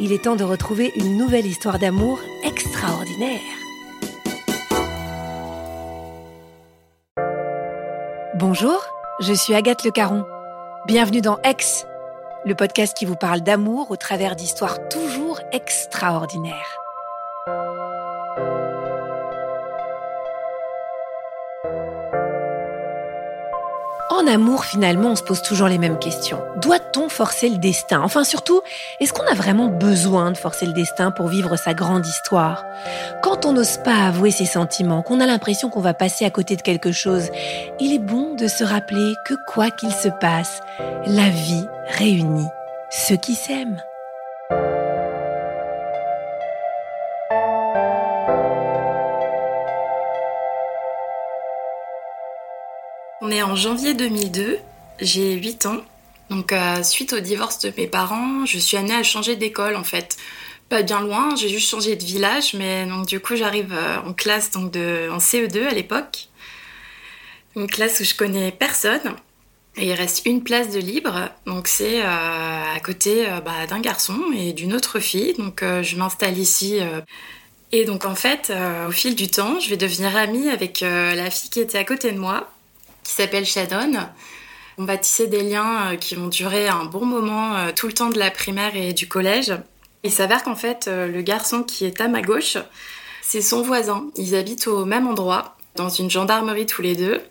[0.00, 3.40] il est temps de retrouver une nouvelle histoire d'amour extraordinaire.
[8.36, 8.84] Bonjour,
[9.20, 10.24] je suis Agathe Le Caron.
[10.86, 11.86] Bienvenue dans Ex,
[12.44, 16.87] le podcast qui vous parle d'amour au travers d'histoires toujours extraordinaires.
[24.18, 26.40] En amour, finalement, on se pose toujours les mêmes questions.
[26.56, 28.02] Doit-on forcer le destin?
[28.02, 28.62] Enfin, surtout,
[28.98, 32.64] est-ce qu'on a vraiment besoin de forcer le destin pour vivre sa grande histoire?
[33.22, 36.56] Quand on n'ose pas avouer ses sentiments, qu'on a l'impression qu'on va passer à côté
[36.56, 37.30] de quelque chose,
[37.78, 40.62] il est bon de se rappeler que quoi qu'il se passe,
[41.06, 42.48] la vie réunit
[42.90, 43.80] ceux qui s'aiment.
[53.28, 54.58] On est en janvier 2002,
[55.02, 55.82] j'ai 8 ans.
[56.30, 59.84] Donc euh, suite au divorce de mes parents, je suis amenée à changer d'école en
[59.84, 60.16] fait.
[60.70, 64.14] Pas bien loin, j'ai juste changé de village, mais donc du coup j'arrive euh, en
[64.14, 66.28] classe donc de, en CE2 à l'époque.
[67.54, 69.14] Une classe où je connais personne.
[69.76, 74.18] Et il reste une place de libre, donc c'est euh, à côté bah, d'un garçon
[74.34, 75.34] et d'une autre fille.
[75.34, 76.78] Donc je m'installe ici.
[77.72, 78.50] Et donc en fait,
[78.88, 82.10] au fil du temps, je vais devenir amie avec la fille qui était à côté
[82.10, 82.48] de moi
[83.08, 84.06] qui s'appelle Shannon.
[84.76, 87.94] On va tisser des liens euh, qui vont durer un bon moment euh, tout le
[87.94, 89.54] temps de la primaire et du collège.
[90.02, 92.58] Il s'avère qu'en fait, euh, le garçon qui est à ma gauche,
[93.22, 94.04] c'est son voisin.
[94.16, 97.22] Ils habitent au même endroit, dans une gendarmerie tous les deux.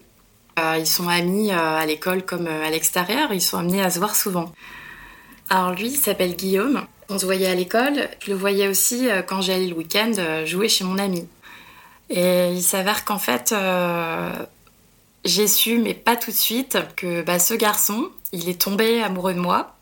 [0.80, 4.52] Ils sont amis à l'école comme à l'extérieur, ils sont amenés à se voir souvent.
[5.52, 6.82] Alors lui, il s'appelle Guillaume.
[7.10, 10.14] On se voyait à l'école, je le voyais aussi quand j'allais le week-end
[10.46, 11.28] jouer chez mon ami.
[12.10, 13.54] Et il s'avère qu'en fait,
[15.26, 19.34] j'ai su, mais pas tout de suite, que bah, ce garçon, il est tombé amoureux
[19.34, 19.74] de moi.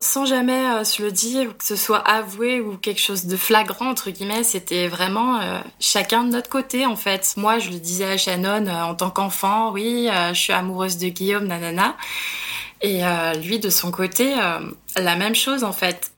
[0.00, 3.88] Sans jamais euh, se le dire, que ce soit avoué ou quelque chose de flagrant,
[3.88, 7.34] entre guillemets, c'était vraiment euh, chacun de notre côté, en fait.
[7.36, 11.08] Moi, je le disais à Shannon euh, en tant qu'enfant, oui, je suis amoureuse de
[11.08, 11.96] Guillaume, nanana.
[12.82, 13.00] Et
[13.42, 14.34] lui, de son côté,
[14.96, 16.12] la même chose, en fait.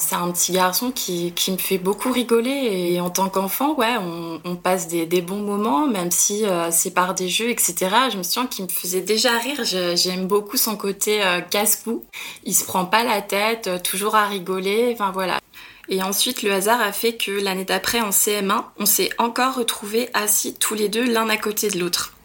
[0.00, 2.50] C'est un petit garçon qui, qui, me fait beaucoup rigoler
[2.92, 3.96] et en tant qu'enfant, ouais,
[4.44, 7.74] on, passe des, des, bons moments, même si euh, c'est par des jeux, etc.
[8.12, 9.64] Je me souviens qu'il me faisait déjà rire.
[9.64, 12.04] J'aime beaucoup son côté euh, casse-cou.
[12.44, 14.90] Il se prend pas la tête, euh, toujours à rigoler.
[14.94, 15.40] Enfin voilà.
[15.88, 20.10] Et ensuite, le hasard a fait que l'année d'après, en CM1, on s'est encore retrouvés
[20.14, 22.17] assis tous les deux l'un à côté de l'autre.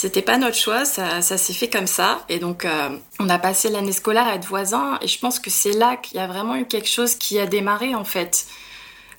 [0.00, 2.24] C'était pas notre choix, ça, s'est fait comme ça.
[2.28, 4.96] Et donc, euh, on a passé l'année scolaire à être voisins.
[5.02, 7.46] Et je pense que c'est là qu'il y a vraiment eu quelque chose qui a
[7.46, 8.46] démarré, en fait.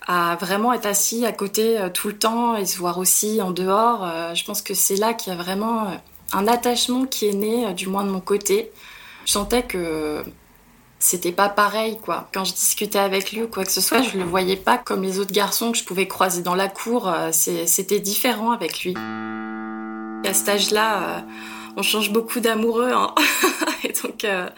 [0.08, 3.52] À vraiment être assis à côté euh, tout le temps et se voir aussi en
[3.52, 4.06] dehors.
[4.06, 6.00] Euh, je pense que c'est là qu'il y a vraiment
[6.32, 8.72] un attachement qui est né, du moins de mon côté.
[9.26, 10.24] Je sentais que
[10.98, 12.30] c'était pas pareil, quoi.
[12.34, 15.04] Quand je discutais avec lui ou quoi que ce soit, je le voyais pas comme
[15.04, 17.14] les autres garçons que je pouvais croiser dans la cour.
[17.34, 18.96] C'était différent avec lui.
[20.26, 21.22] À cet âge-là, euh,
[21.78, 22.92] on change beaucoup d'amoureux.
[22.92, 23.14] Hein.
[23.84, 24.50] et donc, euh,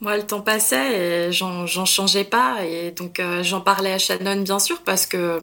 [0.00, 2.64] moi, le temps passait et j'en changeais pas.
[2.64, 5.40] Et donc, euh, j'en parlais à Shannon, bien sûr, parce que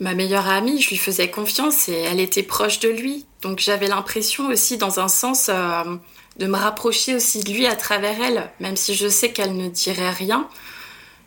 [0.00, 3.26] ma meilleure amie, je lui faisais confiance et elle était proche de lui.
[3.42, 5.50] Donc, j'avais l'impression aussi, dans un sens,
[6.38, 9.68] de me rapprocher aussi de lui à travers elle, même si je sais qu'elle ne
[9.68, 10.48] dirait rien.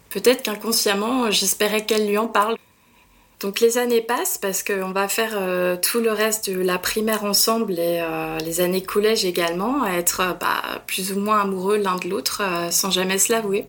[0.09, 2.57] Peut-être qu'inconsciemment, j'espérais qu'elle lui en parle.
[3.41, 7.23] Donc les années passent parce qu'on va faire euh, tout le reste de la primaire
[7.23, 11.77] ensemble et euh, les années collège également, à être euh, bah, plus ou moins amoureux
[11.77, 13.65] l'un de l'autre sans jamais se l'avouer.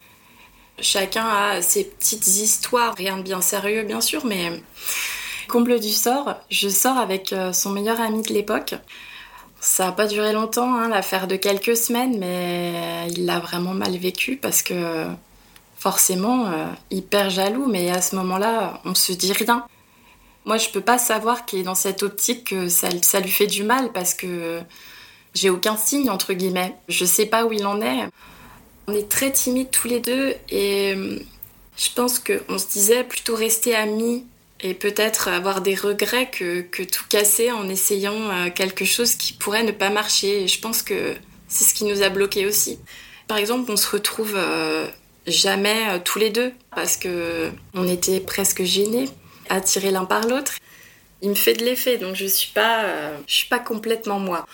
[0.78, 4.52] Chacun a ses petites histoires, rien de bien sérieux bien sûr, mais
[5.48, 8.74] comble du sort, je sors avec son meilleur ami de l'époque.
[9.60, 13.96] Ça n'a pas duré longtemps, hein, l'affaire de quelques semaines, mais il l'a vraiment mal
[13.96, 15.06] vécu parce que
[15.82, 19.66] forcément euh, hyper jaloux, mais à ce moment-là, on se dit rien.
[20.44, 23.48] Moi, je peux pas savoir qu'il est dans cette optique que ça, ça lui fait
[23.48, 24.60] du mal parce que
[25.34, 26.76] j'ai aucun signe, entre guillemets.
[26.88, 28.08] Je sais pas où il en est.
[28.86, 31.18] On est très timides tous les deux et euh,
[31.76, 34.24] je pense qu'on se disait plutôt rester amis
[34.60, 39.32] et peut-être avoir des regrets que, que, tout casser en essayant euh, quelque chose qui
[39.32, 40.44] pourrait ne pas marcher.
[40.44, 41.16] Et je pense que
[41.48, 42.78] c'est ce qui nous a bloqués aussi.
[43.26, 44.36] Par exemple, on se retrouve
[45.26, 49.08] jamais euh, tous les deux parce que on était presque gênés,
[49.48, 50.54] attirés l'un par l'autre.
[51.20, 54.46] Il me fait de l'effet, donc je suis pas, euh, je suis pas complètement moi.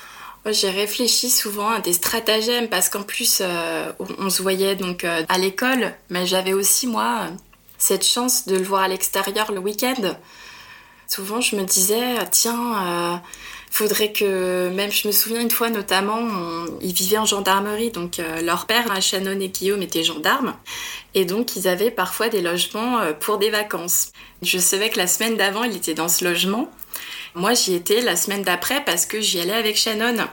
[0.47, 5.38] J'ai réfléchi souvent à des stratagèmes parce qu'en plus, euh, on se voyait donc à
[5.38, 7.26] l'école, mais j'avais aussi moi
[7.76, 10.17] cette chance de le voir à l'extérieur le week-end.
[11.06, 13.20] Souvent, je me disais, tiens
[13.70, 16.20] faudrait que, même je me souviens une fois notamment,
[16.81, 20.55] ils vivaient en gendarmerie, donc euh, leur père, Shannon et Guillaume, étaient gendarmes,
[21.15, 24.12] et donc ils avaient parfois des logements euh, pour des vacances.
[24.43, 26.70] Je savais que la semaine d'avant, il était dans ce logement.
[27.35, 30.26] Moi, j'y étais la semaine d'après parce que j'y allais avec Shannon.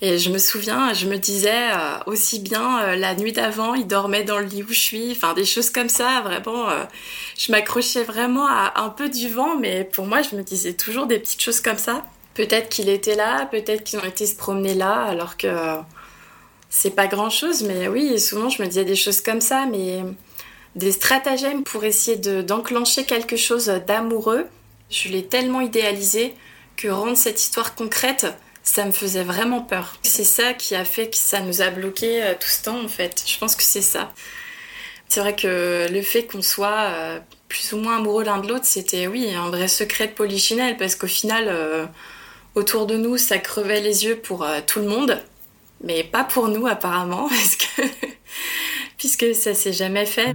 [0.00, 4.22] Et je me souviens, je me disais euh, aussi bien la nuit d'avant, il dormait
[4.22, 6.68] dans le lit où je suis, enfin des choses comme ça, vraiment.
[7.36, 11.06] je m'accrochais vraiment à un peu du vent, mais pour moi, je me disais toujours
[11.06, 12.04] des petites choses comme ça.
[12.38, 15.48] Peut-être qu'il était là, peut-être qu'ils ont été se promener là, alors que
[16.70, 17.64] c'est pas grand-chose.
[17.64, 20.04] Mais oui, souvent je me disais des choses comme ça, mais
[20.76, 24.46] des stratagèmes pour essayer d'enclencher quelque chose d'amoureux.
[24.88, 26.32] Je l'ai tellement idéalisé
[26.76, 28.28] que rendre cette histoire concrète,
[28.62, 29.96] ça me faisait vraiment peur.
[30.04, 32.86] C'est ça qui a fait que ça nous a bloqué euh, tout ce temps en
[32.86, 33.24] fait.
[33.26, 34.12] Je pense que c'est ça.
[35.08, 37.18] C'est vrai que le fait qu'on soit euh,
[37.48, 40.94] plus ou moins amoureux l'un de l'autre, c'était oui un vrai secret de polichinelle parce
[40.94, 41.86] qu'au final, euh,
[42.58, 45.22] autour de nous, ça crevait les yeux pour euh, tout le monde,
[45.82, 47.30] mais pas pour nous apparemment,
[48.98, 50.32] puisque ça s'est jamais fait.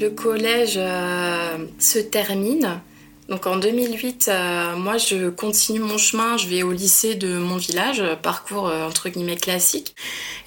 [0.00, 2.80] Le collège euh, se termine.
[3.28, 7.56] Donc en 2008, euh, moi je continue mon chemin, je vais au lycée de mon
[7.56, 9.94] village, parcours entre guillemets classique.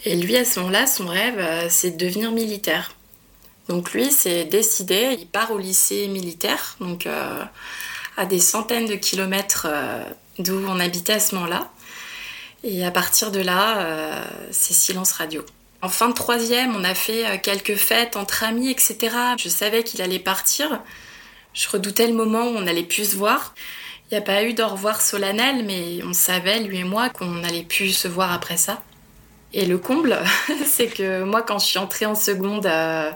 [0.05, 2.95] Et lui à ce moment-là, son rêve, c'est de devenir militaire.
[3.67, 7.43] Donc lui, c'est décidé, il part au lycée militaire, donc euh,
[8.15, 10.03] à des centaines de kilomètres euh,
[10.37, 11.71] d'où on habitait à ce moment-là.
[12.63, 15.43] Et à partir de là, euh, c'est silence radio.
[15.81, 19.15] En fin de troisième, on a fait quelques fêtes entre amis, etc.
[19.37, 20.81] Je savais qu'il allait partir.
[21.53, 23.53] Je redoutais le moment où on allait plus se voir.
[24.09, 27.43] Il n'y a pas eu d'au revoir solennel, mais on savait, lui et moi, qu'on
[27.43, 28.81] allait plus se voir après ça.
[29.57, 30.19] Et le comble,
[30.65, 33.09] c'est que moi, quand je suis entrée en seconde, euh,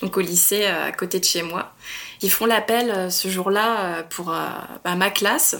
[0.00, 1.74] donc au lycée euh, à côté de chez moi,
[2.22, 5.56] ils font l'appel euh, ce jour-là pour bah, ma classe.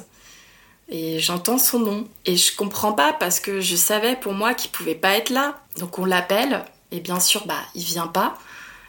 [0.89, 2.09] Et j'entends son nom.
[2.25, 5.61] Et je comprends pas parce que je savais pour moi qu'il pouvait pas être là.
[5.79, 6.65] Donc on l'appelle.
[6.91, 8.39] Et bien sûr, bah, il vient pas.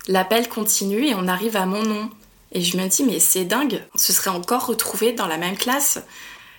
[0.07, 2.09] L'appel continue et on arrive à mon nom.
[2.53, 5.57] Et je me dis, mais c'est dingue, on se serait encore retrouvés dans la même
[5.57, 5.99] classe.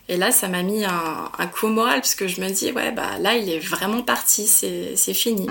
[0.09, 2.93] Et là, ça m'a mis un, coup au moral parce que je me dis, ouais,
[2.93, 5.47] bah là, il est vraiment parti, c'est fini.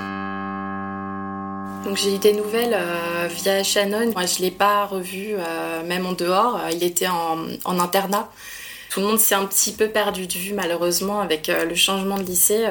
[1.85, 4.12] Donc j'ai eu des nouvelles euh, via Shannon.
[4.13, 6.59] Moi, je l'ai pas revu, euh, même en dehors.
[6.71, 8.31] Il était en, en, internat.
[8.89, 12.17] Tout le monde s'est un petit peu perdu de vue, malheureusement, avec euh, le changement
[12.17, 12.65] de lycée.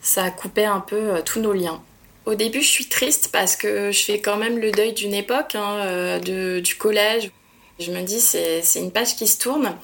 [0.00, 1.80] ça a coupé un peu tous nos liens.
[2.24, 5.54] Au début, je suis triste parce que je fais quand même le deuil d'une époque,
[5.54, 7.30] hein, de, du collège.
[7.78, 9.74] Je me dis, c'est une page qui se tourne.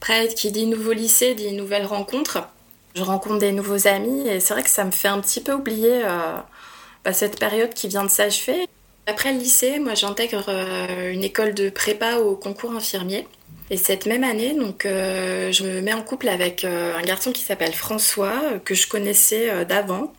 [0.00, 2.38] Après, qui dit nouveau lycée dit nouvelles rencontres.
[2.94, 5.52] Je rencontre des nouveaux amis et c'est vrai que ça me fait un petit peu
[5.52, 6.36] oublier euh,
[7.04, 8.68] bah, cette période qui vient de s'achever.
[9.08, 13.26] Après le lycée, moi j'intègre euh, une école de prépa au concours infirmier.
[13.70, 17.42] Et cette même année, donc, euh, je me mets en couple avec un garçon qui
[17.42, 20.12] s'appelle François, que je connaissais d'avant.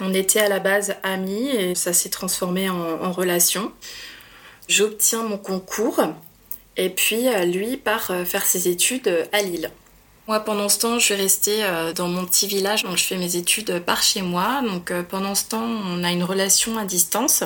[0.00, 3.70] On était à la base amis et ça s'est transformé en relation.
[4.66, 6.00] J'obtiens mon concours
[6.80, 9.70] et puis euh, lui part euh, faire ses études euh, à Lille.
[10.28, 11.64] Moi, pendant ce temps, je suis restée
[11.96, 14.62] dans mon petit village, donc je fais mes études par chez moi.
[14.62, 17.42] Donc pendant ce temps, on a une relation à distance.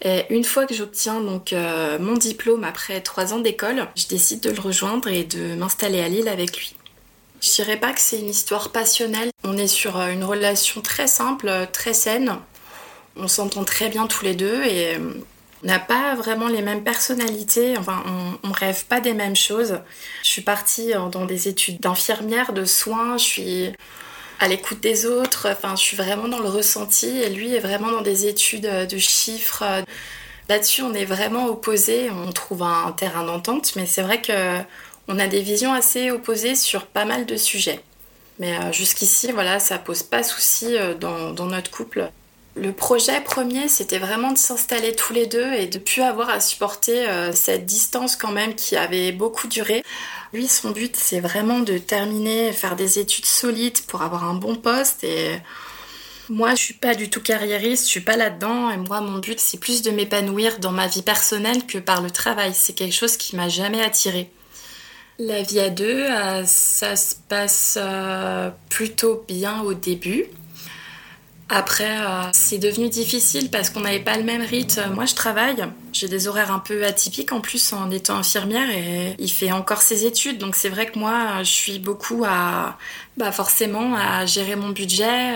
[0.00, 1.54] Et une fois que j'obtiens donc
[2.00, 6.08] mon diplôme après trois ans d'école, je décide de le rejoindre et de m'installer à
[6.08, 6.74] Lille avec lui.
[7.42, 9.28] Je dirais pas que c'est une histoire passionnelle.
[9.42, 12.38] On est sur une relation très simple, très saine.
[13.16, 14.98] On s'entend très bien tous les deux et
[15.64, 17.76] on n'a pas vraiment les mêmes personnalités.
[17.78, 19.80] Enfin, on, on rêve pas des mêmes choses.
[20.22, 23.16] Je suis partie dans des études d'infirmière, de soins.
[23.16, 23.72] Je suis
[24.40, 25.48] à l'écoute des autres.
[25.50, 28.98] Enfin, je suis vraiment dans le ressenti et lui est vraiment dans des études de
[28.98, 29.64] chiffres.
[30.48, 32.10] Là-dessus, on est vraiment opposés.
[32.10, 34.58] On trouve un terrain d'entente, mais c'est vrai que
[35.08, 37.80] on a des visions assez opposées sur pas mal de sujets.
[38.38, 42.10] Mais euh, jusqu'ici, voilà, ça pose pas souci euh, dans, notre couple.
[42.56, 46.38] Le projet premier, c'était vraiment de s'installer tous les deux et de plus avoir à
[46.38, 49.82] supporter euh, cette distance quand même qui avait beaucoup duré.
[50.32, 54.54] Lui, son but, c'est vraiment de terminer, faire des études solides pour avoir un bon
[54.54, 55.40] poste et
[56.30, 58.70] moi, je suis pas du tout carriériste, je suis pas là-dedans.
[58.70, 62.10] Et moi, mon but, c'est plus de m'épanouir dans ma vie personnelle que par le
[62.10, 62.52] travail.
[62.54, 64.30] C'est quelque chose qui m'a jamais attiré.
[65.18, 70.24] La vie à deux, euh, ça se passe euh, plutôt bien au début.
[71.50, 74.82] Après, euh, c'est devenu difficile parce qu'on n'avait pas le même rythme.
[74.94, 75.62] Moi, je travaille.
[75.92, 79.82] J'ai des horaires un peu atypiques en plus en étant infirmière et il fait encore
[79.82, 80.38] ses études.
[80.38, 82.78] Donc, c'est vrai que moi, je suis beaucoup à,
[83.16, 85.34] bah, forcément, à gérer mon budget,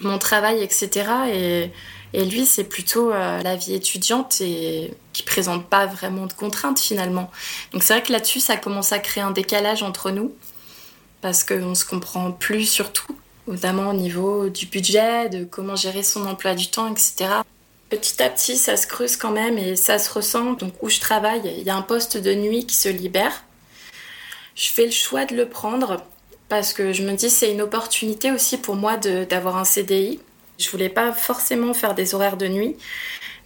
[0.00, 1.06] mon travail, etc.
[1.32, 1.70] Et
[2.12, 6.80] et lui, c'est plutôt euh, la vie étudiante et qui présente pas vraiment de contraintes
[6.80, 7.30] finalement.
[7.72, 10.34] Donc c'est vrai que là-dessus, ça commence à créer un décalage entre nous
[11.20, 13.16] parce qu'on se comprend plus surtout,
[13.50, 17.30] notamment au niveau du budget, de comment gérer son emploi du temps, etc.
[17.88, 20.52] Petit à petit, ça se creuse quand même et ça se ressent.
[20.52, 23.44] Donc où je travaille, il y a un poste de nuit qui se libère.
[24.54, 26.04] Je fais le choix de le prendre
[26.48, 30.20] parce que je me dis c'est une opportunité aussi pour moi d'avoir un CDI
[30.60, 32.76] je voulais pas forcément faire des horaires de nuit,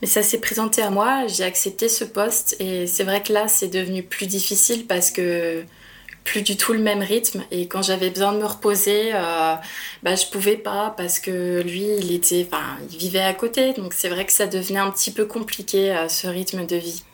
[0.03, 3.49] mais ça s'est présenté à moi, j'ai accepté ce poste et c'est vrai que là
[3.49, 5.65] c'est devenu plus difficile parce que
[6.25, 9.55] plus du tout le même rythme et quand j'avais besoin de me reposer, euh,
[10.03, 13.93] bah je pouvais pas parce que lui il était, enfin il vivait à côté donc
[13.93, 17.05] c'est vrai que ça devenait un petit peu compliqué euh, ce rythme de vie.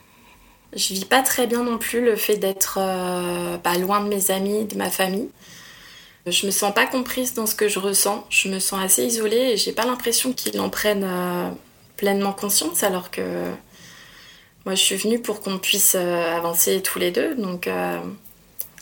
[0.74, 4.30] Je vis pas très bien non plus le fait d'être euh, bah, loin de mes
[4.30, 5.28] amis, de ma famille.
[6.26, 8.24] Je me sens pas comprise dans ce que je ressens.
[8.30, 11.50] Je me sens assez isolée et j'ai pas l'impression qu'ils en prennent euh,
[11.96, 13.22] pleinement conscience alors que
[14.64, 17.34] moi je suis venue pour qu'on puisse avancer tous les deux.
[17.34, 17.68] Donc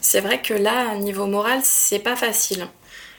[0.00, 2.66] c'est vrai que là, niveau moral, c'est pas facile.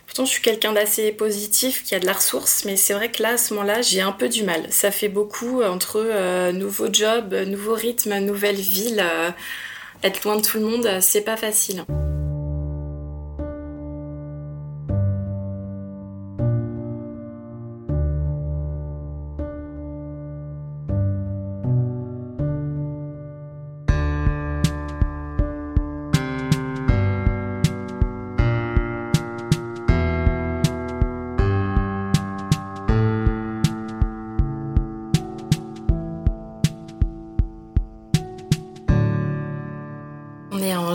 [0.06, 3.22] Pourtant, je suis quelqu'un d'assez positif, qui a de la ressource, mais c'est vrai que
[3.22, 4.66] là, à ce moment-là, j'ai un peu du mal.
[4.72, 9.04] Ça fait beaucoup entre nouveau job, nouveau rythme, nouvelle ville.
[10.04, 11.86] être loin de tout le monde, c'est pas facile.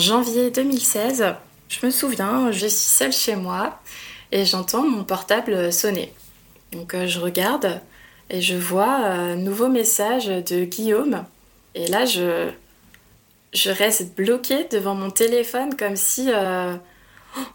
[0.05, 1.35] Janvier 2016.
[1.69, 3.81] Je me souviens, je suis seule chez moi
[4.33, 6.13] et j'entends mon portable sonner.
[6.73, 7.81] Donc euh, je regarde
[8.29, 11.25] et je vois un nouveau message de Guillaume.
[11.75, 12.51] Et là, je,
[13.55, 16.31] je reste bloquée devant mon téléphone comme si...
[16.31, 16.75] Euh,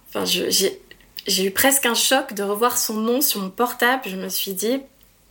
[0.08, 4.04] enfin, j'ai eu presque un choc de revoir son nom sur mon portable.
[4.08, 4.82] Je me suis dit,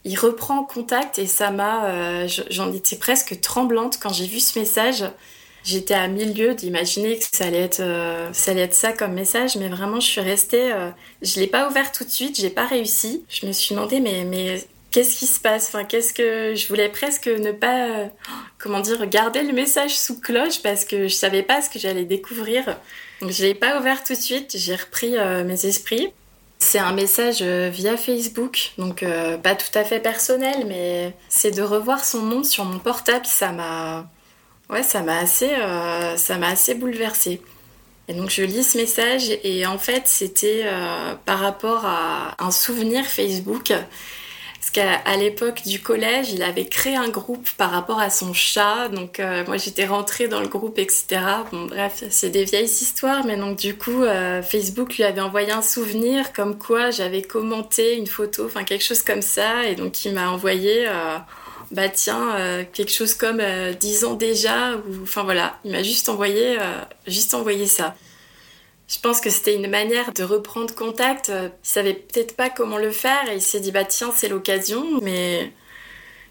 [0.04, 1.86] il reprend contact et ça m'a...
[1.86, 5.04] Euh, j'en étais presque tremblante quand j'ai vu ce message.
[5.64, 9.56] J'étais à milieu d'imaginer que ça allait être euh, ça allait être ça comme message,
[9.56, 10.72] mais vraiment je suis restée.
[10.72, 10.90] Euh,
[11.22, 13.24] je l'ai pas ouvert tout de suite, j'ai pas réussi.
[13.28, 15.68] Je me suis demandé mais mais qu'est-ce qui se passe?
[15.68, 18.06] Enfin qu'est-ce que je voulais presque ne pas euh,
[18.58, 22.04] comment dire garder le message sous cloche parce que je savais pas ce que j'allais
[22.04, 22.64] découvrir.
[23.20, 24.52] Donc je l'ai pas ouvert tout de suite.
[24.56, 26.08] J'ai repris mes esprits.
[26.60, 29.04] C'est un message via Facebook, donc
[29.42, 33.52] pas tout à fait personnel, mais c'est de revoir son nom sur mon portable, ça
[33.52, 34.08] m'a
[34.70, 37.40] Ouais, ça m'a assez, euh, ça m'a assez bouleversée.
[38.08, 42.50] Et donc je lis ce message et en fait c'était euh, par rapport à un
[42.50, 43.72] souvenir Facebook.
[44.60, 48.88] Parce qu'à l'époque du collège, il avait créé un groupe par rapport à son chat.
[48.88, 51.06] Donc euh, moi j'étais rentrée dans le groupe, etc.
[51.52, 53.24] Bon bref, c'est des vieilles histoires.
[53.24, 54.02] Mais donc du coup,
[54.42, 59.02] Facebook lui avait envoyé un souvenir comme quoi j'avais commenté une photo, enfin quelque chose
[59.02, 59.64] comme ça.
[59.64, 60.86] Et donc il m'a envoyé
[61.70, 65.82] bah tiens, euh, quelque chose comme euh, 10 ans déjà, ou enfin voilà, il m'a
[65.82, 67.94] juste envoyé, euh, juste envoyé ça.
[68.88, 71.28] Je pense que c'était une manière de reprendre contact.
[71.28, 74.28] Euh, il savait peut-être pas comment le faire et il s'est dit bah tiens c'est
[74.28, 75.52] l'occasion, mais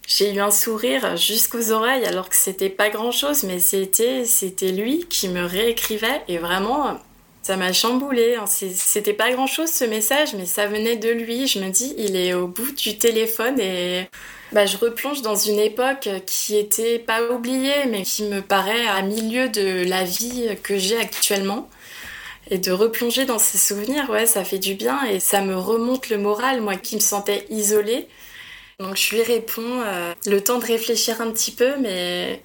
[0.08, 4.72] j'ai eu un sourire jusqu'aux oreilles alors que c'était pas grand chose, mais c'était c'était
[4.72, 7.00] lui qui me réécrivait et vraiment
[7.48, 8.36] Ça m'a chamboulé.
[8.36, 8.44] Hein.
[8.46, 11.48] C'était pas grand chose ce message, mais ça venait de lui.
[11.48, 14.10] Je me dis, il est au bout du téléphone et
[14.52, 19.02] bah, je replonge dans une époque qui était pas oubliée, mais qui me paraît à
[19.02, 21.70] milieu de la vie que j'ai actuellement.
[22.52, 26.10] Et de replonger dans ces souvenirs, ouais, ça fait du bien et ça me remonte
[26.10, 28.10] le moral, moi qui me sentais isolée.
[28.80, 32.42] Donc je lui réponds, euh, le temps de réfléchir un petit peu, mais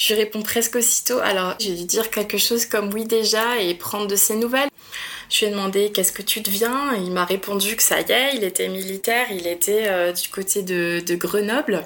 [0.00, 1.18] je réponds presque aussitôt.
[1.18, 4.70] Alors, j'ai dû dire quelque chose comme oui déjà et prendre de ses nouvelles.
[5.28, 6.94] Je lui ai demandé qu'est-ce que tu deviens?
[6.94, 10.62] Il m'a répondu que ça y est, il était militaire, il était euh, du côté
[10.62, 11.84] de, Grenoble.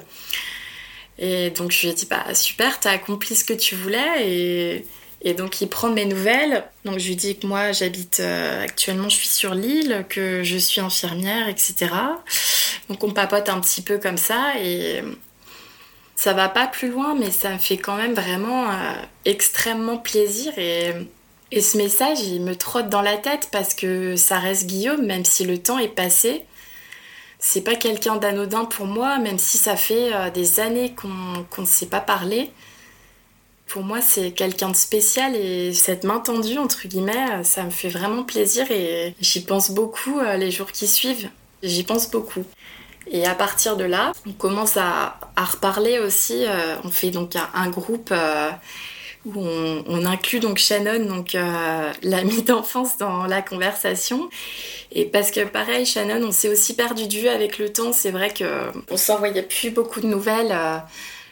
[1.19, 4.83] Et donc je lui ai dit bah super, t'as accompli ce que tu voulais
[5.21, 6.63] et, donc il prend mes nouvelles.
[6.85, 10.57] Donc je lui dis que moi j'habite euh, actuellement, je suis sur l'île, que je
[10.57, 11.91] suis infirmière, etc.
[12.89, 15.01] Donc on papote un petit peu comme ça et
[16.15, 18.93] ça va pas plus loin, mais ça me fait quand même vraiment euh,
[19.25, 20.53] extrêmement plaisir.
[20.57, 20.91] Et,
[21.51, 25.25] et, ce message, il me trotte dans la tête parce que ça reste Guillaume, même
[25.25, 26.45] si le temps est passé.
[27.39, 31.67] C'est pas quelqu'un d'anodin pour moi, même si ça fait euh, des années qu'on ne
[31.67, 32.49] s'est pas parlé.
[33.67, 37.89] Pour moi, c'est quelqu'un de spécial et cette main tendue, entre guillemets, ça me fait
[37.89, 41.29] vraiment plaisir et j'y pense beaucoup euh, les jours qui suivent.
[41.63, 42.43] J'y pense beaucoup.
[43.07, 46.45] Et à partir de là, on commence à, reparler aussi.
[46.45, 48.49] Euh, on fait donc un, groupe euh,
[49.25, 54.29] où on, inclut donc Shannon, donc euh, l'amie d'enfance, dans la conversation.
[54.91, 57.93] Et parce que pareil, Shannon, on s'est aussi perdu de vue avec le temps.
[57.93, 58.45] C'est vrai que
[58.89, 60.55] on s'envoyait plus beaucoup de nouvelles.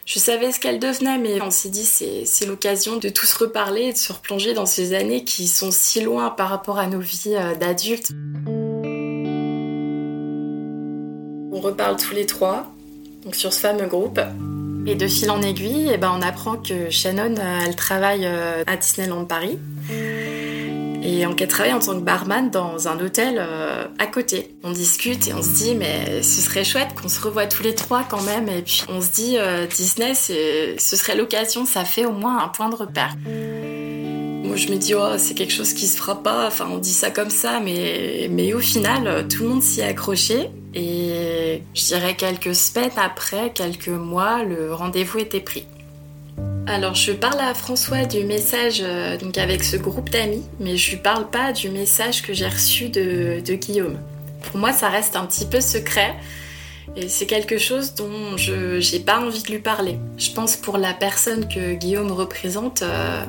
[0.06, 3.94] je savais ce qu'elle devenait, mais on s'est dit c'est l'occasion de tous reparler et
[3.94, 7.36] de se replonger dans ces années qui sont si loin par rapport à nos vies
[7.60, 8.12] d'adultes.
[11.56, 12.74] On reparle tous les trois,
[13.24, 14.20] donc sur ce fameux groupe.
[14.88, 18.64] Et de fil en aiguille, eh ben, on apprend que Shannon, euh, elle travaille euh,
[18.66, 19.60] à Disneyland Paris.
[21.06, 24.56] Et qu'elle travaille en tant que barman dans un hôtel euh, à côté.
[24.64, 27.76] On discute et on se dit, mais ce serait chouette qu'on se revoie tous les
[27.76, 28.50] trois quand même.
[28.50, 29.38] Et puis on se dit,
[29.70, 33.16] Disney, ce serait l'occasion, ça fait au moins un point de repère.
[33.26, 36.50] Moi, je me dis, oh, c'est quelque chose qui se fera pas.
[36.68, 40.50] On dit ça comme ça, mais, mais au final, tout le monde s'y est accroché.
[40.76, 45.66] Et je dirais quelques semaines après, quelques mois, le rendez-vous était pris.
[46.66, 50.92] Alors je parle à François du message euh, donc avec ce groupe d'amis, mais je
[50.92, 54.00] lui parle pas du message que j'ai reçu de, Guillaume.
[54.44, 56.16] Pour moi, ça reste un petit peu secret.
[56.96, 59.98] Et c'est quelque chose dont je n'ai pas envie de lui parler.
[60.18, 63.24] Je pense pour la personne que Guillaume représente, euh,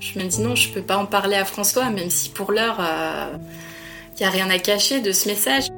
[0.00, 2.76] je me dis non, je peux pas en parler à François, même si pour l'heure,
[2.78, 3.38] il euh,
[4.20, 5.68] n'y a rien à cacher de ce message.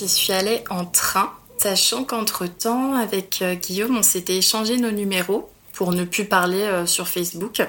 [0.00, 5.50] J'y suis allée en train, sachant qu'entre-temps, avec euh, Guillaume, on s'était échangé nos numéros
[5.74, 7.60] pour ne plus parler euh, sur Facebook.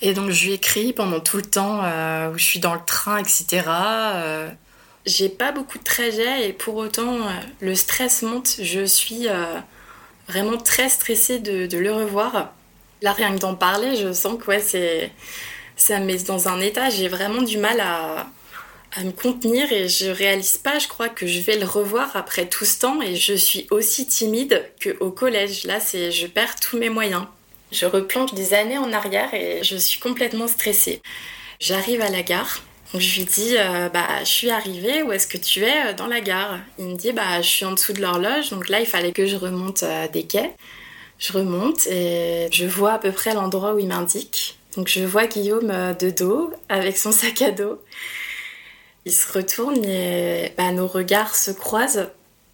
[0.00, 2.80] Et donc je lui écris pendant tout le temps euh, où je suis dans le
[2.86, 3.66] train, etc.
[5.04, 7.18] j'ai pas beaucoup de trajets et pour autant
[7.60, 8.56] le stress monte.
[8.62, 9.26] Je suis
[10.28, 12.54] vraiment très stressée de, le revoir.
[13.02, 15.12] Là, rien que d'en parler, je sens que ouais, c'est,
[15.76, 16.88] ça me met dans un état.
[16.88, 18.26] J'ai vraiment du mal à,
[18.94, 22.46] à me contenir et je réalise pas, je crois, que je vais le revoir après
[22.46, 25.64] tout ce temps et je suis aussi timide qu'au collège.
[25.64, 27.24] Là, c'est je perds tous mes moyens.
[27.70, 31.00] Je replonge des années en arrière et je suis complètement stressée.
[31.58, 32.62] J'arrive à la gare.
[32.94, 35.86] Je lui dis euh, bah je suis arrivée, où est-ce que tu es?
[35.86, 38.50] Euh, dans la gare Il me dit bah je suis en dessous de l'horloge.
[38.50, 40.52] Donc là, il fallait que je remonte euh, des quais.
[41.18, 44.58] Je remonte et je vois à peu près l'endroit où il m'indique.
[44.76, 47.80] Donc je vois Guillaume de dos avec son sac à dos.
[49.04, 52.08] Il se retourne et bah, nos regards se croisent.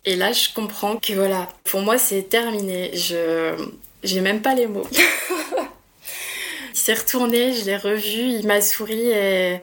[0.05, 2.91] Et là, je comprends que voilà, pour moi, c'est terminé.
[2.95, 3.55] Je
[4.03, 4.87] j'ai même pas les mots.
[4.93, 9.61] il s'est retourné, je l'ai revu, il m'a souri et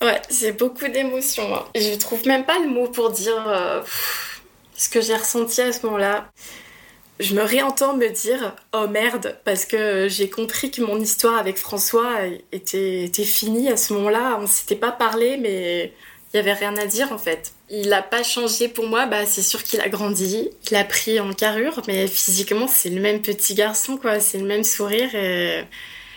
[0.00, 1.54] ouais, c'est beaucoup d'émotions.
[1.54, 1.64] Hein.
[1.74, 3.82] Je trouve même pas le mot pour dire euh,
[4.74, 6.30] ce que j'ai ressenti à ce moment-là
[7.22, 11.56] je me réentends me dire oh merde parce que j'ai compris que mon histoire avec
[11.56, 12.10] François
[12.50, 14.38] était, finie à ce moment-là.
[14.40, 15.92] On s'était pas parlé, mais
[16.32, 17.52] il y avait rien à dire en fait.
[17.70, 21.20] Il n'a pas changé pour moi, bah c'est sûr qu'il a grandi, il a pris
[21.20, 25.64] en carrure, mais physiquement c'est le même petit garçon quoi, c'est le même sourire et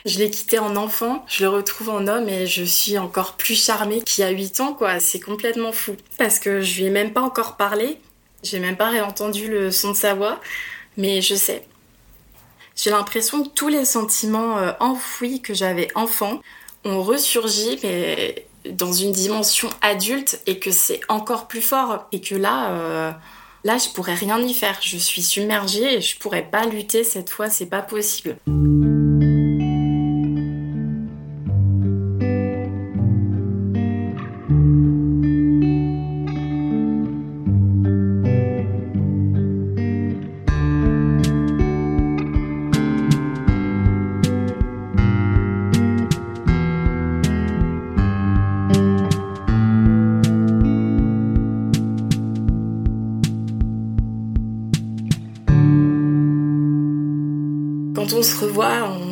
[0.05, 3.55] je l'ai quitté en enfant, je le retrouve en homme et je suis encore plus
[3.55, 5.95] charmée qu'il y a 8 ans quoi, c'est complètement fou.
[6.17, 7.99] Parce que je lui ai même pas encore parlé,
[8.43, 10.39] j'ai même pas réentendu le son de sa voix
[10.97, 11.65] mais je sais.
[12.75, 16.41] J'ai l'impression que tous les sentiments euh, enfouis que j'avais enfant
[16.83, 22.35] ont ressurgi, mais dans une dimension adulte, et que c'est encore plus fort, et que
[22.35, 23.11] là, euh,
[23.63, 24.79] là, je pourrais rien y faire.
[24.81, 28.37] Je suis submergée et je pourrais pas lutter cette fois, c'est pas possible.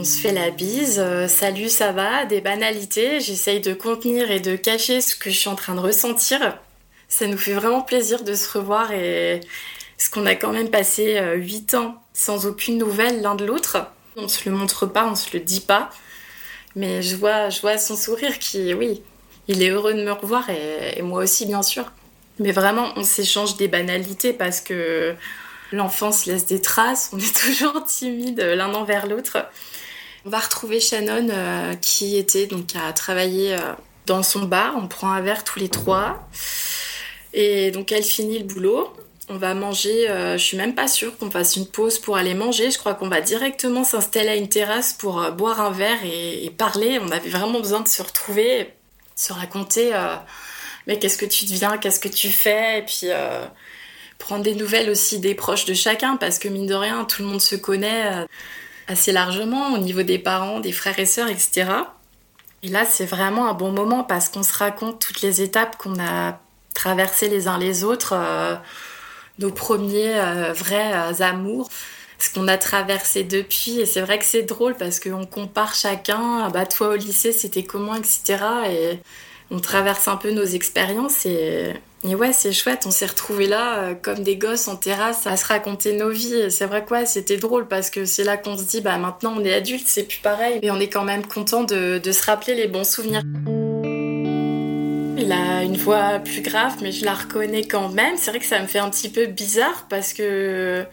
[0.03, 3.21] On se fait la bise, euh, salut, ça va, des banalités?
[3.21, 6.57] J'essaye de contenir et de cacher ce que je suis en train de ressentir.
[7.07, 9.39] Ça nous fait vraiment plaisir de se revoir et
[9.97, 13.77] ce qu'on a quand même passé euh, huit ans sans aucune nouvelle l'un de l'autre.
[14.17, 15.89] On se le montre pas, on se le dit pas.
[16.75, 19.01] Mais je vois, je vois son sourire qui, oui,
[19.47, 21.85] il est heureux de me revoir et, moi aussi, bien sûr.
[22.39, 25.15] Mais vraiment, on s'échange des banalités parce que
[25.71, 29.37] l'enfance laisse des traces, on est toujours timide l'un envers l'autre.
[30.25, 33.73] On va retrouver Shannon euh, qui était donc à travailler euh,
[34.05, 34.75] dans son bar.
[34.77, 36.27] On prend un verre tous les trois.
[37.33, 38.91] Et donc elle finit le boulot.
[39.29, 42.33] On va manger, euh, je suis même pas sûre qu'on fasse une pause pour aller
[42.33, 42.71] manger.
[42.71, 46.99] Je crois qu'on va directement s'installer à une terrasse pour boire un verre et, parler.
[46.99, 48.73] On avait vraiment besoin de se retrouver,
[49.15, 49.91] se raconter
[50.86, 53.07] mais qu'est-ce que tu deviens, qu'est-ce que tu fais, et puis
[54.23, 57.27] prendre des nouvelles aussi des proches de chacun, parce que mine de rien, tout le
[57.27, 58.25] monde se connaît euh,
[58.88, 61.65] assez largement au niveau des parents, des frères et sœurs, etc.
[62.63, 66.00] Et là, c'est vraiment un bon moment parce qu'on se raconte toutes les étapes qu'on
[66.00, 66.39] a
[66.74, 68.56] traversées les uns les autres, euh,
[69.39, 71.69] nos premiers euh, vrais amours,
[72.19, 73.80] ce qu'on a traversé depuis.
[73.80, 77.63] Et c'est vrai que c'est drôle parce qu'on compare chacun, bah toi au lycée, c'était
[77.63, 78.38] comment, etc.
[78.69, 79.00] Et
[79.52, 81.74] on traverse un peu nos expériences et
[82.05, 85.37] et ouais, c'est chouette, on s'est retrouvés là euh, comme des gosses en terrasse à
[85.37, 86.51] se raconter nos vies.
[86.51, 89.43] C'est vrai quoi, c'était drôle parce que c'est là qu'on se dit, bah maintenant on
[89.45, 90.59] est adulte, c'est plus pareil.
[90.61, 93.21] Mais on est quand même content de, de se rappeler les bons souvenirs.
[95.17, 98.17] Il a une voix plus grave, mais je la reconnais quand même.
[98.17, 100.85] C'est vrai que ça me fait un petit peu bizarre parce que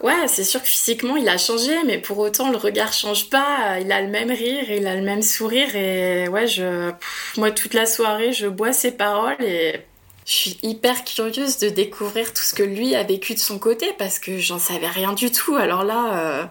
[0.00, 3.80] Ouais, c'est sûr que physiquement il a changé, mais pour autant le regard change pas.
[3.80, 6.92] Il a le même rire, il a le même sourire et ouais, je,
[7.36, 9.80] moi toute la soirée je bois ses paroles et
[10.24, 13.92] je suis hyper curieuse de découvrir tout ce que lui a vécu de son côté
[13.98, 15.56] parce que j'en savais rien du tout.
[15.56, 16.44] Alors là, euh,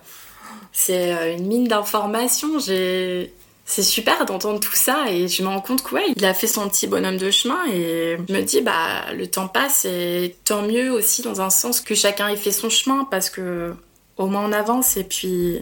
[0.73, 2.60] c'est euh, une mine d'informations.
[2.60, 3.31] J'ai
[3.69, 6.69] c'est super d'entendre tout ça et je me rends compte qu'il il a fait son
[6.69, 10.89] petit bonhomme de chemin et je me dis bah le temps passe et tant mieux
[10.89, 13.75] aussi dans un sens que chacun ait fait son chemin parce que
[14.15, 15.62] au moins on avance et puis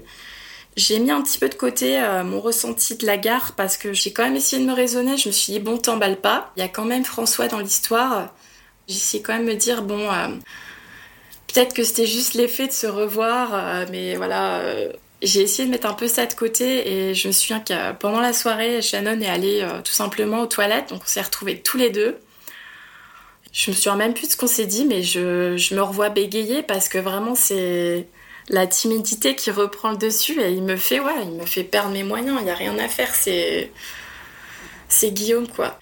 [0.77, 3.91] j'ai mis un petit peu de côté euh, mon ressenti de la gare parce que
[3.91, 5.17] j'ai quand même essayé de me raisonner.
[5.17, 6.51] Je me suis dit bon t'emballe pas.
[6.57, 8.33] Il y a quand même François dans l'histoire.
[8.87, 10.27] Essayé quand même me dire bon euh,
[11.47, 14.61] peut-être que c'était juste l'effet de se revoir euh, mais voilà
[15.21, 18.19] j'ai essayé de mettre un peu ça de côté et je me souviens que pendant
[18.19, 21.77] la soirée, Shannon est allée euh, tout simplement aux toilettes, donc on s'est retrouvés tous
[21.77, 22.17] les deux.
[23.51, 26.61] Je me souviens même plus de ce qu'on s'est dit, mais je, me revois bégayer
[26.61, 28.07] parce que vraiment c'est
[28.49, 31.91] la timidité qui reprend le dessus et il me fait ouais, il me fait perdre
[31.91, 32.37] mes moyens.
[32.41, 33.71] Il n'y a rien à faire, c'est
[34.89, 35.79] c'est Guillaume quoi.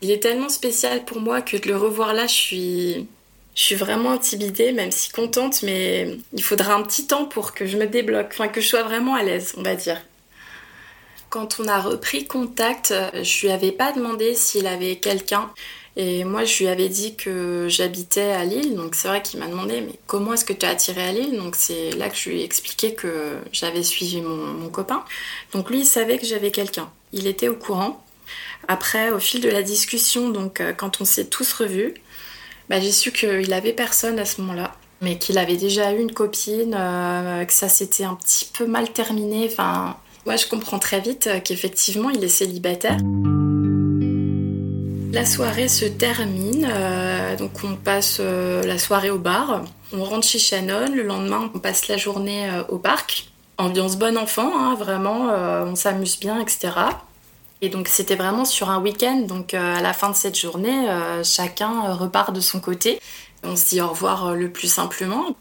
[0.00, 3.08] Il est tellement spécial pour moi que de le revoir là, je suis
[3.54, 7.66] je suis vraiment intimidée, même si contente, mais il faudra un petit temps pour que
[7.66, 10.00] je me débloque, enfin que je sois vraiment à l'aise, on va dire.
[11.28, 15.50] Quand on a repris contact, je lui avais pas demandé s'il avait quelqu'un.
[15.96, 19.48] Et moi, je lui avais dit que j'habitais à Lille, donc c'est vrai qu'il m'a
[19.48, 21.36] demandé mais comment est-ce que tu as attiré à Lille?
[21.36, 25.04] Donc c'est là que je lui ai expliqué que j'avais suivi mon, mon, copain.
[25.52, 26.90] Donc lui, il savait que j'avais quelqu'un.
[27.12, 28.04] Il était au courant.
[28.68, 31.94] Après, au fil de la discussion, donc euh, quand on s'est tous revus,
[32.70, 36.12] bah, j'ai su qu'il avait personne à ce moment-là, mais qu'il avait déjà eu une
[36.12, 39.48] copine, euh, que ça s'était un petit peu mal terminé.
[39.50, 42.96] Enfin, moi, je comprends très vite euh, qu'effectivement, il est célibataire.
[45.12, 49.64] La soirée se termine, euh, donc on passe la soirée au bar.
[49.92, 53.26] On rentre chez Shannon, le lendemain on passe la journée au parc.
[53.58, 55.32] Ambiance bon enfant, hein, vraiment,
[55.66, 56.70] on s'amuse bien, etc.
[57.62, 60.88] Et donc c'était vraiment sur un week-end, donc euh, à la fin de cette journée,
[60.88, 63.00] euh, chacun repart de son côté.
[63.42, 65.36] On se dit au revoir euh, le plus simplement.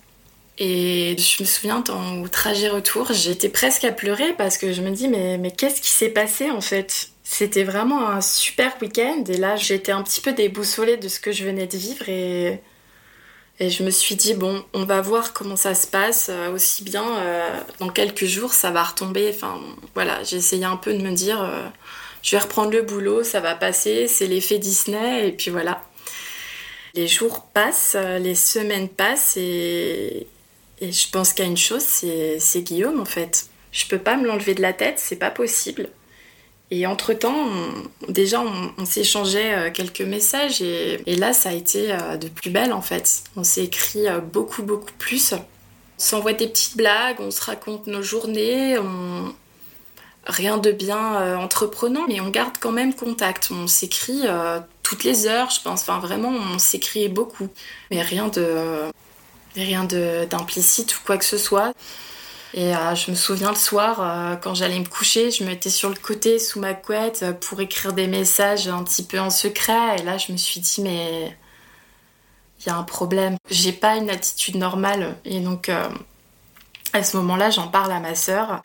[0.57, 1.81] Et je me souviens,
[2.21, 5.79] au trajet retour, j'étais presque à pleurer parce que je me dis, mais, mais qu'est-ce
[5.79, 7.11] qui s'est passé en fait?
[7.23, 11.31] C'était vraiment un super week-end et là, j'étais un petit peu déboussolée de ce que
[11.31, 12.61] je venais de vivre et
[13.61, 17.05] je me suis dit, bon, on va voir comment ça se passe, aussi bien
[17.79, 19.31] dans quelques jours, ça va retomber.
[19.33, 19.59] Enfin,
[19.93, 21.39] voilà, j'ai essayé un peu de me dire
[22.21, 25.83] je vais reprendre le boulot, ça va passer, c'est l'effet Disney, et puis voilà.
[26.95, 30.27] Les jours passent, les semaines passent, et,
[30.81, 33.47] je pense qu'à une chose, c'est Guillaume en fait.
[33.71, 35.89] Je peux pas me l'enlever de la tête, c'est pas possible.
[36.71, 37.49] Et entre-temps,
[38.09, 42.73] déjà, on, s'échangeait euh, quelques messages et, là, ça a été euh, de plus belle
[42.73, 43.23] en fait.
[43.35, 45.33] On s'est écrit euh, beaucoup, beaucoup plus.
[45.33, 45.43] On
[45.97, 49.33] s'envoie des petites blagues, on se raconte nos journées, on,
[50.25, 53.49] rien de bien euh, entreprenant, mais on garde quand même contact.
[53.51, 55.81] On s'écrit euh, toutes les heures, je pense.
[55.81, 57.49] Enfin, vraiment, on s'écrit beaucoup.
[57.91, 58.83] Mais rien de
[59.55, 61.73] rien d'implicite ou quoi que ce soit.
[62.53, 65.89] Et euh, je me souviens le soir, quand j'allais me coucher, je me mettais sur
[65.89, 69.97] le côté sous ma couette pour écrire des messages un petit peu en secret.
[69.99, 71.37] Et là, je me suis dit, mais
[72.59, 73.37] il y a un problème.
[73.49, 75.15] J'ai pas une attitude normale.
[75.25, 75.69] Et donc,
[76.93, 78.61] à ce moment-là, j'en parle à ma sœur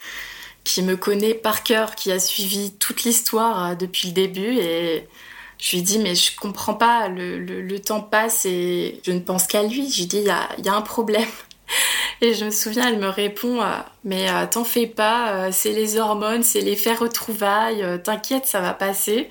[0.64, 4.58] qui me connaît par cœur, qui a suivi toute l'histoire depuis le début.
[4.58, 5.06] Et
[5.58, 9.62] je lui dis, mais je comprends pas, le, temps passe et je ne pense qu'à
[9.62, 9.90] lui.
[9.90, 11.28] Je lui dis, il y a, y a, un problème.
[12.20, 13.66] Et je me souviens, elle me répond, euh,
[14.04, 18.72] mais euh, t'en fais pas, euh, c'est les hormones, c'est l'effet retrouvailles, t'inquiète, ça va
[18.72, 19.28] passer.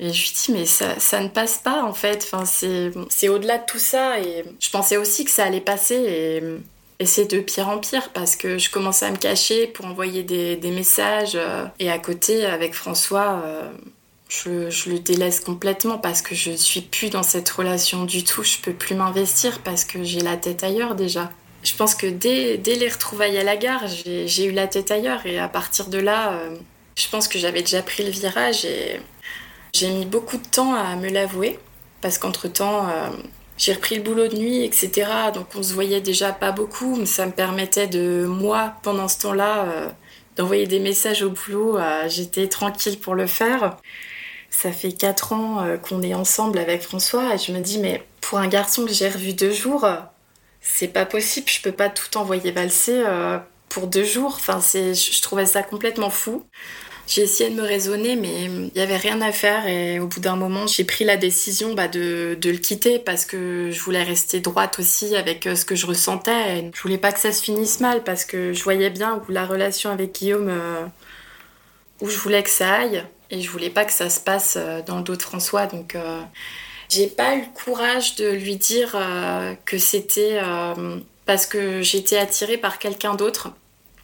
[0.00, 3.58] Et je lui dis, mais ça, ça ne passe pas en fait, enfin, c'est au-delà
[3.58, 4.20] de tout ça.
[4.20, 6.42] Et je pensais aussi que ça allait passer et,
[7.00, 10.22] et c'est de pire en pire parce que je commençais à me cacher pour envoyer
[10.22, 11.38] des, messages.
[11.78, 13.42] et à côté, avec François,
[14.28, 18.42] je, le délaisse complètement parce que je suis plus dans cette relation du tout.
[18.42, 21.30] Je peux plus m'investir parce que j'ai la tête ailleurs déjà.
[21.62, 25.38] Je pense que dès, les retrouvailles à la gare, j'ai eu la tête ailleurs et
[25.38, 26.56] à partir de là, euh,
[26.94, 29.00] je pense que j'avais déjà pris le virage et
[29.72, 31.58] j'ai mis beaucoup de temps à me l'avouer
[32.00, 33.10] parce qu'entre-temps, euh,
[33.58, 35.10] j'ai repris le boulot de nuit, etc.
[35.34, 39.18] Donc on se voyait déjà pas beaucoup, mais ça me permettait de, moi, pendant ce
[39.18, 39.88] temps-là, euh,
[40.36, 41.78] d'envoyer des messages au boulot.
[42.06, 43.76] J'étais tranquille pour le faire.
[44.50, 48.02] Ça fait quatre ans euh, qu'on est ensemble avec François et je me dis, mais
[48.20, 49.86] pour un garçon que j'ai revu deux jours,
[50.60, 54.34] c'est pas possible, je peux pas tout envoyer valser euh, pour deux jours.
[54.36, 56.44] Enfin, je trouvais ça complètement fou.
[57.08, 59.66] J'ai essayé de me raisonner, mais il n'y avait rien à faire.
[59.66, 63.24] Et au bout d'un moment, j'ai pris la décision bah, de, de, le quitter parce
[63.24, 66.58] que je voulais rester droite aussi avec euh, ce que je ressentais.
[66.58, 69.32] Et je voulais pas que ça se finisse mal parce que je voyais bien où
[69.32, 70.52] la relation avec Guillaume,
[72.00, 73.02] où je voulais que ça aille.
[73.30, 75.66] Et je voulais pas que ça se passe euh, dans le dos de François.
[75.66, 76.22] Donc, euh,
[76.88, 80.40] j'ai pas eu le courage de lui dire euh, que c'était
[81.26, 83.50] parce que j'étais attirée par quelqu'un d'autre.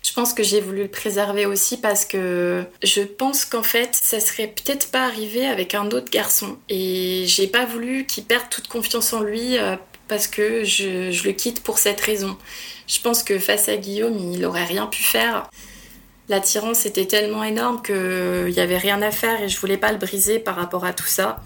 [0.05, 4.21] Je pense que j'ai voulu le préserver aussi parce que je pense qu'en fait, ça
[4.21, 6.59] serait peut-être pas arrivé avec un autre garçon.
[6.69, 9.57] Et j'ai pas voulu qu'il perde toute confiance en lui
[10.07, 12.37] parce que je, je, le quitte pour cette raison.
[12.87, 15.49] Je pense que face à Guillaume, il aurait rien pu faire.
[16.29, 19.99] L'attirance était tellement énorme qu'il n'y avait rien à faire et je voulais pas le
[19.99, 21.43] briser par rapport à tout ça.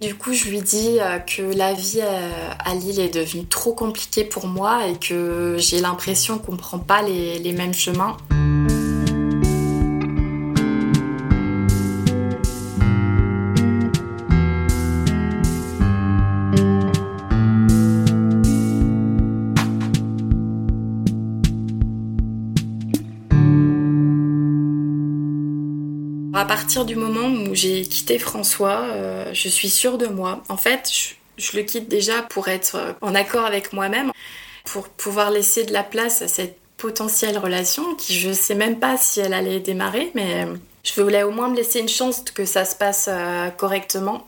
[0.00, 3.72] Du coup, je lui dis euh, que la vie euh, à Lille est devenue trop
[3.72, 8.16] compliquée pour moi et que j'ai l'impression qu'on ne prend pas les, les mêmes chemins.
[26.38, 30.44] À partir du moment où j'ai quitté François, euh, je suis sûre de moi.
[30.48, 30.88] En fait,
[31.36, 34.12] je, le quitte déjà pour être euh, en accord avec moi-même,
[34.64, 38.96] pour pouvoir laisser de la place à cette potentielle relation qui je sais même pas
[38.96, 40.46] si elle allait démarrer, mais
[40.84, 44.24] je voulais au moins me laisser une chance que ça se passe euh, correctement.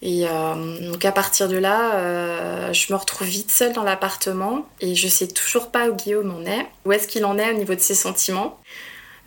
[0.00, 5.08] Et donc à partir de là, je me retrouve vite seule dans l'appartement et je
[5.08, 7.80] sais toujours pas où Guillaume en est, où est-ce qu'il en est au niveau de
[7.80, 8.60] ses sentiments.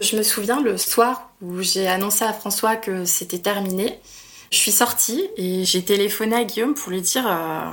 [0.01, 3.99] Je me souviens le soir où j'ai annoncé à François que c'était terminé.
[4.49, 7.69] Je suis sortie et j'ai téléphoné à Guillaume pour lui dire euh,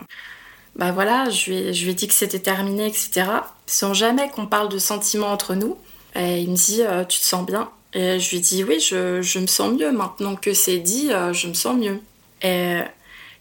[0.75, 3.31] bah voilà, je lui, ai, dit que c'était terminé, etc.
[3.67, 5.77] Sans jamais qu'on parle de sentiments entre nous.
[6.17, 7.71] Et il me dit euh, Tu te sens bien?
[7.95, 9.93] Et je lui dis Oui, je, me sens mieux.
[9.93, 12.01] Maintenant que c'est dit, euh, je me sens mieux.
[12.43, 12.81] Et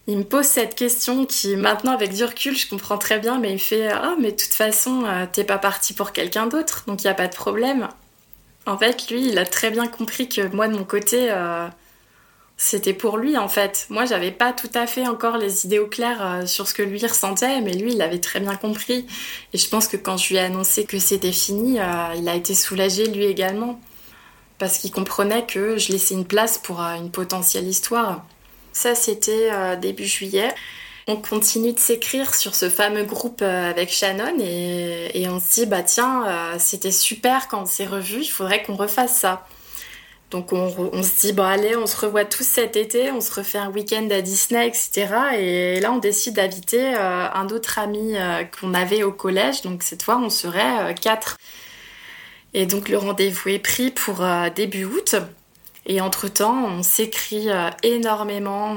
[0.06, 3.52] il me pose cette question qui, maintenant, avec du recul, je comprends très bien, mais
[3.52, 7.08] il fait Ah, mais de toute façon, t'es pas parti pour quelqu'un d'autre, donc il
[7.08, 7.88] n'y a pas de problème.
[8.66, 11.68] En fait, lui, il a très bien compris que moi, de mon côté, euh,
[12.56, 13.86] c'était pour lui, en fait.
[13.90, 16.82] Moi, j'avais pas tout à fait encore les idées au clair euh, sur ce que
[16.82, 19.06] lui ressentait, mais lui, il avait très bien compris.
[19.52, 22.34] Et je pense que quand je lui ai annoncé que c'était fini, euh, il a
[22.34, 23.80] été soulagé, lui également.
[24.58, 28.26] Parce qu'il comprenait que je laissais une place pour une potentielle histoire.
[28.72, 30.54] Ça, c'était début juillet.
[31.08, 35.66] On continue de s'écrire sur ce fameux groupe euh, avec Shannon et, on se dit
[35.66, 39.46] bah tiens euh, c'était super quand on s'est revus, il faudrait qu'on refasse ça.
[40.32, 43.58] Donc on, se dit bon allez on se revoit tous cet été, on se refait
[43.58, 45.06] un week-end à Disney etc.
[45.38, 48.14] Et là on décide d'inviter euh, un autre ami
[48.60, 51.38] qu'on avait au collège, donc cette fois on serait quatre.
[52.52, 55.14] Et donc le rendez-vous est pris pour début août.
[55.88, 58.74] Et entre-temps, on s'écrit euh, énormément,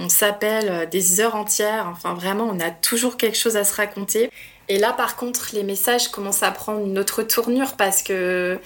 [0.00, 3.76] on, s'appelle euh, des heures entières, enfin vraiment, on a toujours quelque chose à se
[3.76, 4.28] raconter.
[4.68, 8.58] Et là, par contre, les messages commencent à prendre une autre tournure parce que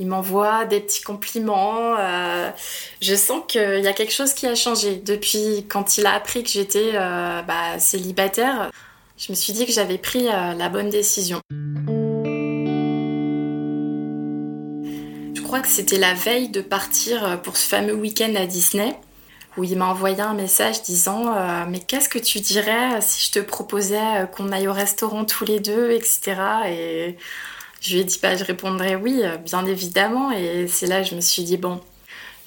[0.00, 1.94] il m'envoie des petits compliments.
[1.98, 2.50] Euh,
[3.00, 6.42] je sens qu'il y a quelque chose qui a changé depuis quand il a appris
[6.42, 8.70] que j'étais bah, célibataire.
[9.18, 11.42] Je me suis dit que j'avais pris la bonne décision.
[15.50, 18.96] Crois que c'était la veille de partir pour ce fameux week-end à Disney
[19.56, 23.32] où il m'a envoyé un message disant euh, mais qu'est-ce que tu dirais si je
[23.32, 26.36] te proposais qu'on aille au restaurant tous les deux etc
[26.68, 27.16] et
[27.80, 30.30] je lui ai dit bah je répondrais oui bien évidemment.
[30.30, 31.80] Et c'est là que je me suis dit bon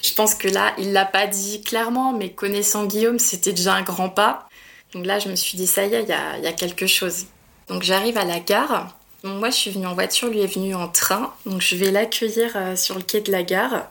[0.02, 3.82] je pense que là il l'a pas dit clairement mais connaissant Guillaume c'était déjà un
[3.82, 4.48] grand pas.
[4.94, 6.04] Donc là je me suis dit ça y est
[6.38, 7.26] il y a quelque chose.
[7.68, 10.88] Donc j'arrive à la gare moi je suis venue en voiture lui est venu en
[10.88, 13.90] train donc je vais l'accueillir euh, sur le quai de la gare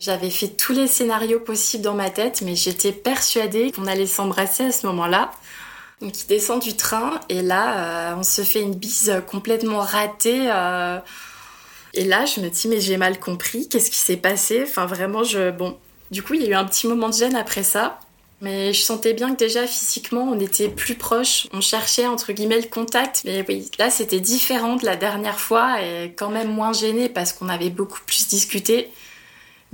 [0.00, 4.64] j'avais fait tous les scénarios possibles dans ma tête, mais j'étais persuadée qu'on allait s'embrasser
[4.64, 5.30] à ce moment-là.
[6.00, 10.50] Donc il descend du train et là, euh, on se fait une bise complètement ratée.
[10.50, 10.98] Euh.
[11.94, 14.64] Et là, je me dis, mais j'ai mal compris, qu'est-ce qui s'est passé?
[14.64, 15.50] Enfin, vraiment, je.
[15.50, 15.78] Bon.
[16.10, 17.98] Du coup, il y a eu un petit moment de gêne après ça.
[18.44, 21.46] Mais je sentais bien que déjà physiquement, on était plus proches.
[21.54, 23.22] On cherchait entre guillemets le contact.
[23.24, 27.32] Mais oui, là, c'était différent de la dernière fois et quand même moins gêné parce
[27.32, 28.90] qu'on avait beaucoup plus discuté.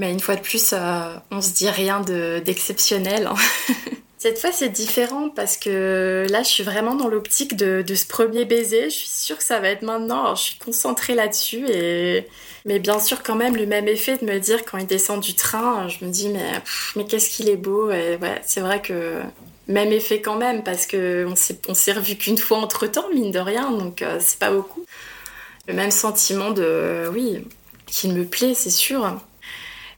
[0.01, 3.27] Mais une fois de plus, euh, on se dit rien d'exceptionnel.
[3.27, 3.35] Hein.
[4.19, 8.47] Cette fois, c'est différent parce que là, je suis vraiment dans l'optique de, ce premier
[8.47, 8.85] baiser.
[8.85, 10.35] Je suis sûre que ça va être maintenant.
[10.35, 11.67] Je suis concentrée là-dessus.
[11.69, 12.27] Et...
[12.65, 15.35] Mais bien sûr, quand même, le même effet de me dire quand il descend du
[15.35, 16.51] train, je me dis, mais,
[16.97, 17.91] mais qu'est-ce qu'il est beau.
[17.91, 19.21] Et ouais, c'est vrai que
[19.69, 23.71] même effet quand même parce qu'on s'est revu qu'une fois entre temps, mine de rien.
[23.71, 24.87] Donc, euh, c'est pas beaucoup.
[25.69, 27.45] Le même sentiment de, oui,
[27.87, 29.21] qu'il me plaît, c'est sûr.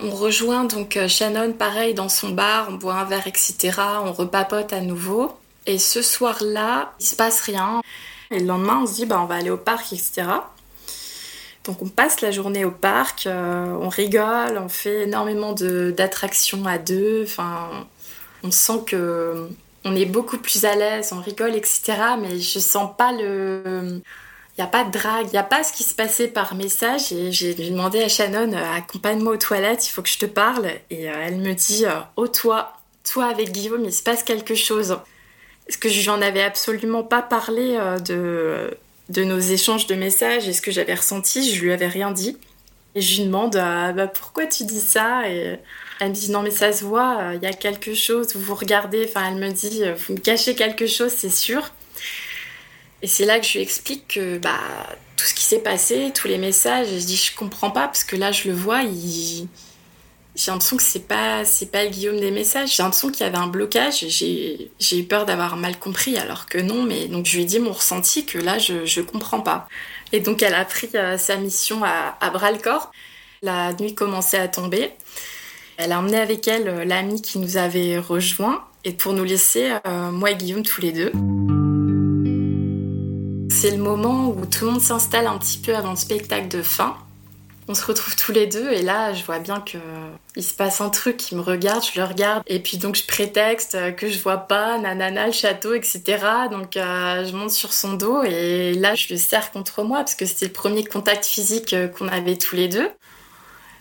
[0.01, 3.73] On rejoint donc euh, Shannon, pareil, dans son bar, on boit un verre, etc.
[4.05, 5.33] On repapote à nouveau.
[5.67, 7.81] Et ce soir-là, il se passe rien.
[8.31, 10.25] Et le lendemain, on se dit, bah, on va aller au parc, etc.
[11.65, 16.79] Donc on passe la journée au parc, euh, on rigole, on fait énormément d'attractions à
[16.79, 17.23] deux.
[17.25, 17.87] Enfin,
[18.43, 19.49] on sent que
[19.85, 21.95] on est beaucoup plus à l'aise, on rigole, etc.
[22.21, 24.01] Mais je sens pas le
[24.57, 26.55] il n'y a pas de drague, il n'y a pas ce qui se passait par
[26.55, 27.11] message.
[27.11, 30.71] Et j'ai demandé à Shannon, euh, accompagne-moi aux toilettes, il faut que je te parle.
[30.91, 34.55] Et euh, elle me dit, euh, oh toi, toi avec Guillaume, il se passe quelque
[34.55, 34.99] chose.
[35.69, 38.77] Est-ce que je n'en avais absolument pas parlé de,
[39.09, 40.49] de nos échanges de messages?
[40.49, 42.37] Et ce que j'avais ressenti, je lui avais rien dit.
[42.95, 45.31] Et je lui demande, bah, pourquoi tu dis ça?
[45.31, 45.59] Et
[46.01, 48.57] elle me dit, non mais ça se voit, il y a quelque chose, vous vous
[48.57, 51.71] regardez, enfin elle me dit, vous me cachez quelque chose, c'est sûr.
[53.03, 54.59] Et c'est là que je lui explique que bah,
[55.17, 58.17] tout ce qui s'est passé, tous les messages, je dis je comprends pas parce que
[58.17, 58.83] là je le vois,
[60.35, 62.75] j'ai l'impression que c'est pas c'est pas Guillaume des messages.
[62.75, 64.07] J'ai l'impression qu'il y avait un blocage.
[64.09, 66.85] J'ai eu peur d'avoir mal compris alors que non.
[66.85, 69.69] Mais donc je lui ai dit mon ressenti que là je je comprends pas.
[70.13, 72.93] Et donc elle a pris euh, sa mission à, à bras le corps.
[73.43, 74.91] La nuit commençait à tomber.
[75.77, 79.73] Elle a emmené avec elle euh, l'ami qui nous avait rejoint et pour nous laisser
[79.87, 81.13] euh, moi et Guillaume tous les deux
[83.63, 86.63] c'est le moment où tout le monde s'installe un petit peu avant le spectacle de
[86.63, 86.97] fin.
[87.69, 89.79] On se retrouve tous les deux et là, je vois bien que
[90.35, 91.31] il se passe un truc.
[91.31, 94.79] Il me regarde, je le regarde et puis donc je prétexte que je vois pas,
[94.79, 96.03] nanana, le château, etc.
[96.51, 100.17] Donc euh, je monte sur son dos et là, je le serre contre moi parce
[100.17, 102.91] que c'était le premier contact physique euh, qu'on avait tous les deux.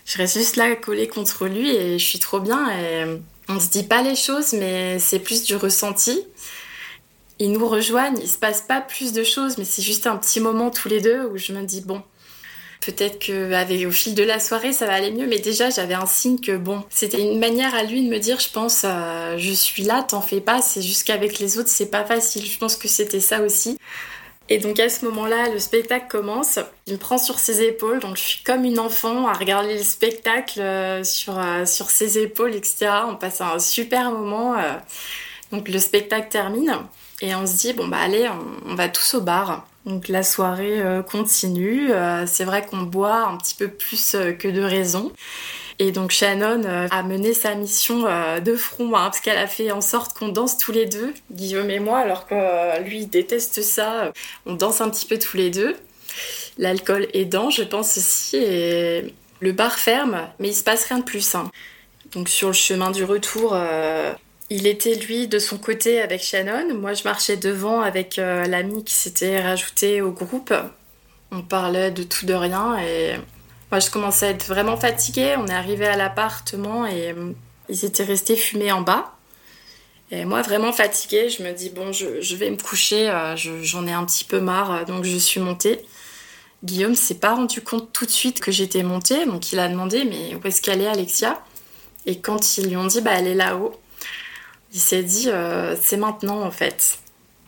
[0.06, 3.70] Je reste juste là collée contre lui et je suis trop bien et on se
[3.70, 6.24] dit pas les choses, mais c'est plus du ressenti
[7.40, 10.40] ils nous rejoignent, il se passe pas plus de choses, mais c'est juste un petit
[10.40, 12.04] moment tous les deux où je me dis bon,
[12.82, 16.06] peut-être que au fil de la soirée ça va aller mieux, mais déjà j'avais un
[16.06, 19.52] signe que bon, c'était une manière à lui de me dire je pense euh, je
[19.52, 22.46] suis là, t'en fais pas, c'est juste qu'avec les autres c'est pas facile.
[22.46, 23.78] Je pense que c'était ça aussi.
[24.50, 26.60] Et donc à ce moment-là, le spectacle commence.
[26.88, 29.84] Il me prend sur ses épaules, donc je suis comme une enfant à regarder le
[29.84, 32.92] spectacle euh, sur, euh, sur ses épaules, etc.
[33.08, 34.56] On passe un super moment.
[35.52, 36.76] donc le spectacle termine.
[37.22, 38.28] Et on se dit, bon, bah allez,
[38.66, 39.68] on, va tous au bar.
[39.86, 41.92] Donc la soirée euh, continue.
[41.92, 45.12] Euh, c'est vrai qu'on boit un petit peu plus euh, que de raison.
[45.80, 48.04] Et donc Shannon a mené sa mission
[48.40, 51.72] de front, hein, parce qu'elle a fait en sorte qu'on danse tous les deux, Guillaume
[51.72, 54.14] et moi, alors que lui il déteste ça.
[54.46, 55.76] On danse un petit peu tous les deux.
[56.60, 58.38] L'alcool aidant, je pense aussi.
[58.38, 61.34] Et le bar ferme, mais il se passe rien de plus.
[61.34, 61.50] Hein.
[62.12, 63.58] Donc sur le chemin du retour,
[64.52, 66.76] il était lui de son côté avec Shannon.
[66.76, 70.54] Moi, je marchais devant avec euh, l'ami qui s'était rajouté au groupe.
[71.32, 73.16] On parlait de tout de rien et
[73.72, 75.36] moi, je commençais à être vraiment fatiguée.
[75.38, 77.32] On est arrivé à l'appartement et euh,
[77.70, 79.14] ils étaient restés fumés en bas.
[80.12, 83.10] Et moi, vraiment fatiguée, je me dis bon, je, vais me coucher.
[83.10, 85.80] Euh, j'en ai un petit peu marre, donc je suis montée.
[86.66, 90.04] Guillaume s'est pas rendu compte tout de suite que j'étais montée, donc il a demandé
[90.04, 91.42] mais où est-ce qu'elle est, Alexia?
[92.06, 93.81] Et quand ils lui ont dit bah elle est là-haut,
[94.74, 96.98] il s'est dit euh, c'est maintenant en fait.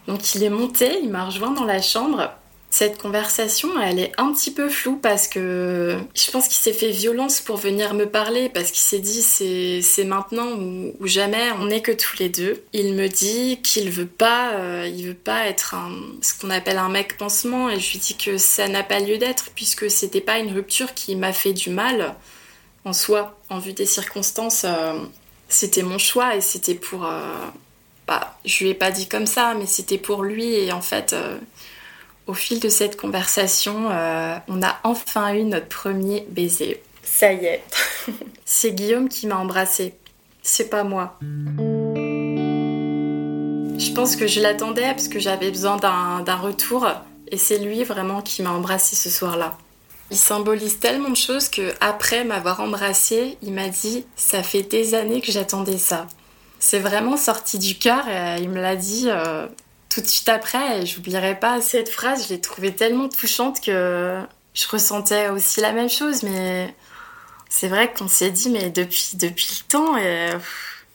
[0.07, 2.33] Donc il est monté, il m'a rejoint dans la chambre
[2.69, 6.89] Cette conversation, elle est un petit peu floue parce que je pense qu'il s'est fait
[6.89, 11.81] violence pour venir me parler parce qu'il s'est dit c'est maintenant ou, jamais, on n'est
[11.81, 12.61] que tous les deux.
[12.73, 15.75] Il me dit qu'il veut pas, euh, il veut pas être
[16.21, 19.17] ce qu'on appelle un mec pansement et je lui dis que ça n'a pas lieu
[19.17, 22.15] d'être puisque c'était pas une rupture qui m'a fait du mal
[22.83, 24.65] en soi, en vue des circonstances.
[24.65, 24.99] Euh,
[25.53, 27.05] c'était mon choix et c'était pour.
[27.05, 27.21] Euh,
[28.07, 31.15] bah, je lui ai pas dit comme ça, mais c'était pour lui et en fait
[32.27, 36.81] au fil de cette conversation, euh, on a enfin eu notre premier baiser.
[37.03, 37.63] Ça y est.
[38.45, 39.95] c'est Guillaume qui m'a embrassée.
[40.41, 41.17] C'est pas moi.
[43.77, 46.87] Je pense que je l'attendais parce que j'avais besoin d'un retour
[47.29, 49.57] et c'est lui vraiment qui m'a embrassée ce soir-là.
[50.11, 54.93] Il symbolise tellement de choses que après m'avoir embrassée, il m'a dit ça fait des
[54.93, 56.07] années que j'attendais ça.
[56.59, 59.47] C'est vraiment sorti du cœur et il me l'a dit euh,
[59.89, 64.19] tout de suite après, j'oublierai pas cette phrase, je l'ai trouvée tellement touchante que
[64.53, 66.73] je ressentais aussi la même chose, mais
[67.49, 70.29] c'est vrai qu'on s'est dit, mais depuis, depuis le temps, et...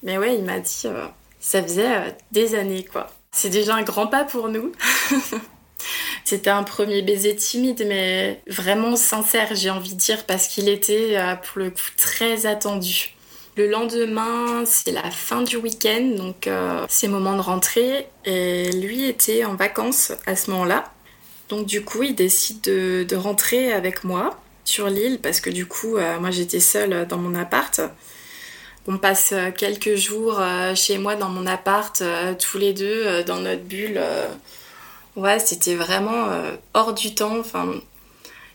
[0.02, 1.06] mais ouais, il m'a dit, euh,
[1.38, 3.08] ça faisait euh, des années, quoi.
[3.30, 4.72] C'est déjà un grand pas pour nous.
[6.24, 11.16] C'était un premier baiser timide, mais vraiment sincère, j'ai envie de dire, parce qu'il était,
[11.16, 13.14] euh, pour le coup, très attendu.
[13.58, 18.06] Le lendemain, c'est la fin du week-end, donc euh, c'est moment de rentrer.
[18.24, 20.92] Et lui était en vacances à ce moment-là.
[21.48, 25.96] Donc du coup, il décide de, rentrer avec moi sur l'île parce que du coup,
[25.96, 27.80] euh, moi j'étais seule dans mon appart.
[28.86, 30.40] On passe euh, quelques jours
[30.76, 32.00] chez moi dans mon appart,
[32.38, 34.00] tous les deux dans notre bulle.
[35.16, 36.28] Ouais, c'était vraiment
[36.74, 37.38] hors du temps.
[37.38, 37.80] Enfin,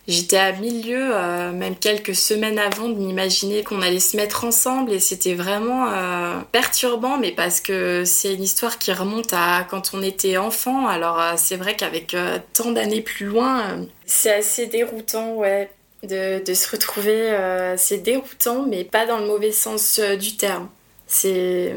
[0.05, 4.91] J'étais à milieu, euh, même quelques semaines avant, de m'imaginer qu'on allait se mettre ensemble
[4.91, 9.91] et c'était vraiment euh, perturbant, mais parce que c'est une histoire qui remonte à quand
[9.93, 10.87] on était enfant.
[10.87, 12.17] Alors euh, c'est vrai qu'avec
[12.51, 15.71] tant d'années plus loin, c'est assez déroutant, ouais,
[16.03, 17.37] de, de se retrouver.
[17.77, 20.67] c'est déroutant, mais pas dans le mauvais sens du terme.
[21.07, 21.75] C'est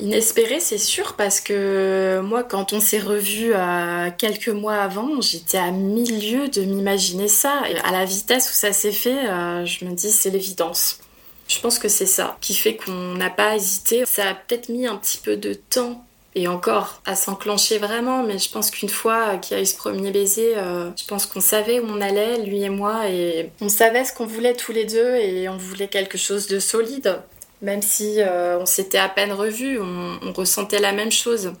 [0.00, 5.58] Inespéré, c'est sûr, parce que moi, quand on s'est revu euh, quelques mois avant, j'étais
[5.58, 7.62] à milieu de m'imaginer ça.
[7.68, 11.00] Et à la vitesse où ça s'est fait, euh, je me dis, c'est l'évidence.
[11.48, 14.04] Je pense que c'est ça qui fait qu'on n'a pas hésité.
[14.06, 18.38] Ça a peut-être mis un petit peu de temps et encore à s'enclencher vraiment, mais
[18.38, 21.40] je pense qu'une fois qu'il y a eu ce premier baiser, euh, je pense qu'on
[21.40, 24.84] savait où on allait, lui et moi, et on savait ce qu'on voulait tous les
[24.84, 27.18] deux et on voulait quelque chose de solide.
[27.60, 31.52] Même si euh, on s'était à peine revus, on, ressentait la même chose.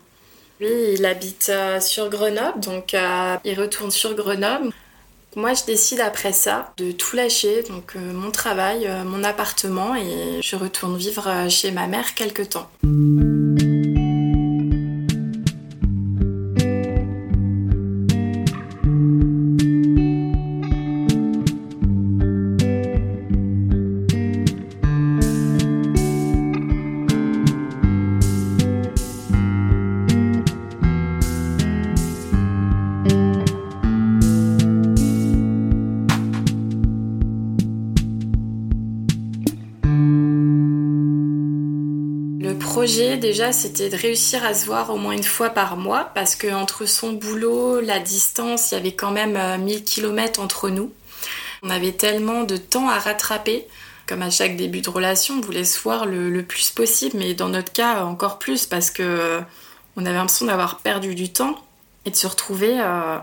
[0.60, 4.70] Lui, il habite euh, sur Grenoble, donc euh, il retourne sur Grenoble.
[5.36, 10.56] Moi, je décide après ça de tout lâcher, donc mon travail, mon appartement, et je
[10.56, 12.68] retourne vivre chez ma mère quelque temps.
[42.86, 46.52] Déjà, c'était de réussir à se voir au moins une fois par mois parce que
[46.52, 50.92] entre son boulot, la distance, il y avait quand même 1000 euh, km entre nous.
[51.62, 53.66] On avait tellement de temps à rattraper.
[54.06, 57.50] Comme à chaque début de relation, on voulait se voir le, plus possible, mais dans
[57.50, 59.40] notre cas encore plus parce que euh,
[59.96, 61.56] on avait l'impression d'avoir perdu du temps
[62.06, 62.80] et de se retrouver.
[62.80, 63.18] Euh,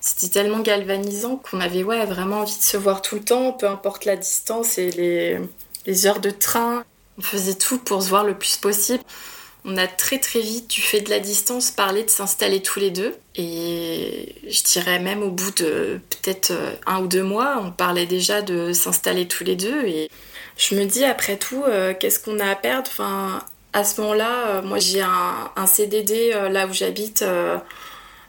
[0.00, 3.68] c'était tellement galvanisant qu'on avait ouais, vraiment envie de se voir tout le temps, peu
[3.68, 5.38] importe la distance et
[5.86, 6.84] les heures de train.
[7.18, 9.02] On faisait tout pour se voir le plus possible.
[9.66, 12.90] On a très très vite, du fait de la distance, parlé de s'installer tous les
[12.90, 13.14] deux.
[13.34, 18.04] Et je dirais même au bout de peut-être euh, un ou deux mois, on parlait
[18.04, 19.86] déjà de s'installer tous les deux.
[19.86, 20.10] Et
[20.58, 22.90] je me dis, après tout, euh, qu'est-ce qu'on a à perdre?
[22.90, 23.42] Enfin,
[23.72, 27.24] À ce moment-là, euh, moi j'ai un, CDD là où j'habite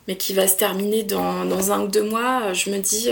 [0.08, 3.10] mais qui va se terminer dans, dans, un ou deux mois, je me dis,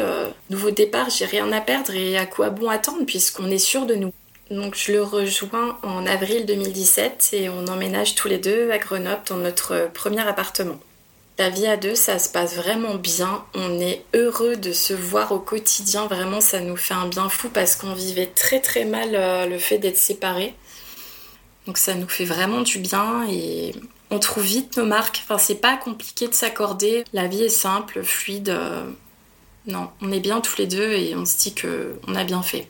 [0.50, 3.96] nouveau départ, j'ai rien à perdre et à quoi bon attendre puisqu'on est sûr de
[3.96, 4.14] nous?
[4.52, 9.22] Donc je le rejoins en avril 2017 et on emménage tous les deux à Grenoble
[9.28, 10.80] dans notre premier appartement.
[11.40, 13.44] La vie à deux, ça se passe vraiment bien.
[13.56, 16.06] On est heureux de se voir au quotidien.
[16.06, 19.58] Vraiment, ça nous fait un bien fou parce qu'on vivait très très mal euh, le
[19.58, 20.54] fait d'être séparés.
[21.66, 23.74] Donc ça nous fait vraiment du bien et
[24.12, 25.22] on trouve vite nos marques.
[25.24, 27.04] Enfin, c'est pas compliqué de s'accorder.
[27.14, 28.50] La vie est simple, fluide.
[28.50, 28.84] Euh,
[29.66, 32.68] non, on est bien tous les deux et on se dit qu'on a bien fait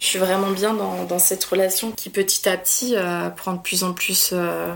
[0.00, 3.84] je suis vraiment bien dans, cette relation qui petit à petit euh, prend de plus
[3.84, 4.72] en plus euh,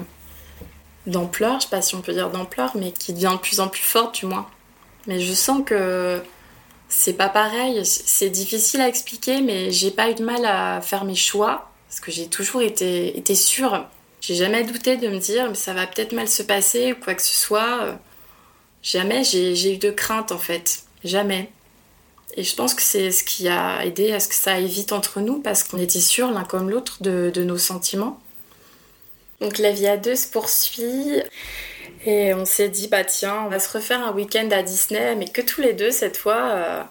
[1.07, 3.69] d'ampleur, je sais pas si on peut dire d'ampleur, mais qui devient de plus en
[3.69, 4.47] plus forte du moins.
[5.07, 6.23] Mais je sens que
[6.89, 7.85] c'est pas pareil.
[7.85, 12.01] C'est difficile à expliquer, mais j'ai pas eu de mal à faire mes choix parce
[12.01, 13.87] que j'ai toujours été, été sûre.
[14.21, 17.15] J'ai jamais douté de me dire, mais ça va peut-être mal se passer ou quoi
[17.15, 17.99] que ce soit.
[18.83, 20.83] Jamais j'ai eu de crainte en fait.
[21.03, 21.51] Jamais.
[22.37, 24.93] Et je pense que c'est ce qui a aidé à ce que ça aille vite
[24.93, 28.21] entre nous parce qu'on était sûrs l'un comme l'autre de, nos sentiments.
[29.41, 31.23] Donc la vie à deux se poursuit
[32.07, 35.27] et on s'est dit bah tiens on va se refaire un week-end à Disney mais
[35.27, 36.83] que tous les deux cette fois euh,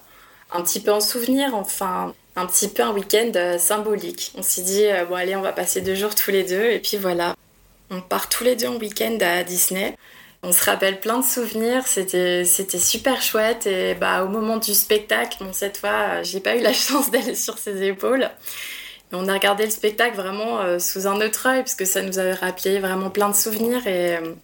[0.52, 4.32] un petit peu en souvenir enfin un petit peu un week-end euh, symbolique.
[4.36, 6.78] On s'est dit euh, bon allez on va passer deux jours tous les deux et
[6.78, 7.34] puis voilà
[7.90, 9.96] on part tous les deux en week-end à Disney.
[10.46, 15.38] On se rappelle plein de souvenirs, c'était super chouette et bah au moment du spectacle,
[15.42, 18.28] bon cette fois j'ai pas eu la chance d'aller sur ses épaules.
[19.10, 22.02] Mais on a regardé le spectacle vraiment euh, sous un autre œil parce que ça
[22.02, 24.34] nous avait rappelé vraiment plein de souvenirs et euh,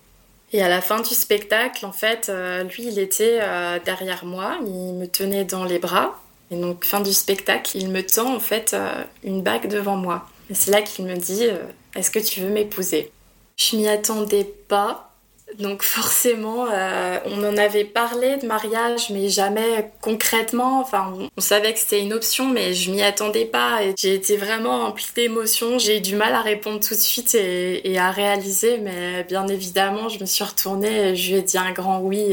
[0.52, 3.38] et à la fin du spectacle, en fait, euh, lui, il était
[3.84, 6.20] derrière moi, il me tenait dans les bras.
[6.50, 8.74] Et donc, fin du spectacle, il me tend en fait
[9.22, 10.26] une bague devant moi.
[10.50, 11.46] Et c'est là qu'il me dit
[11.94, 13.12] Est-ce que tu veux m'épouser?
[13.56, 15.09] Je m'y attendais pas.
[15.58, 20.80] Donc forcément, euh, on en avait parlé de mariage, mais jamais concrètement.
[20.80, 23.80] Enfin, on, savait que c'était une option, mais je m'y attendais pas.
[23.98, 25.78] J'ai été vraiment emplie d'émotions.
[25.78, 30.08] J'ai eu du mal à répondre tout de suite et, à réaliser, mais bien évidemment,
[30.08, 32.32] je me suis retournée et je lui ai dit un grand oui.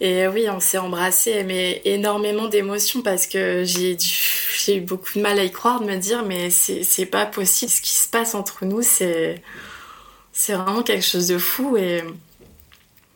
[0.00, 3.96] Et, oui, on s'est embrassé, mais énormément d'émotions parce que j'ai
[4.76, 7.70] eu beaucoup de mal à y croire, de me dire, mais c'est pas possible.
[7.70, 9.42] Ce qui se passe entre nous, c'est
[10.36, 12.04] c'est vraiment quelque chose de fou et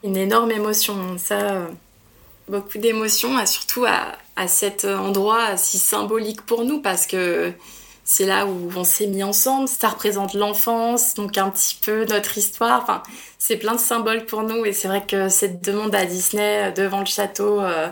[0.02, 1.18] une énorme émotion.
[1.18, 1.68] Ça,
[2.48, 7.52] beaucoup d'émotions, surtout à, à, cet endroit si symbolique pour nous parce que
[8.04, 9.68] c'est là où on s'est mis ensemble.
[9.68, 13.02] Ça représente l'enfance, donc un petit peu notre histoire.
[13.38, 17.00] C'est plein de symboles pour nous et c'est vrai que cette demande à Disney devant
[17.00, 17.88] le château, euh,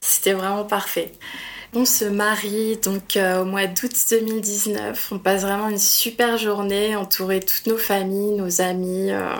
[0.00, 1.12] c'était vraiment parfait.
[1.74, 5.08] On se marie donc euh, au mois d'août 2019.
[5.12, 9.10] On passe vraiment une super journée entourée de toutes nos familles, nos amis.
[9.10, 9.34] Euh.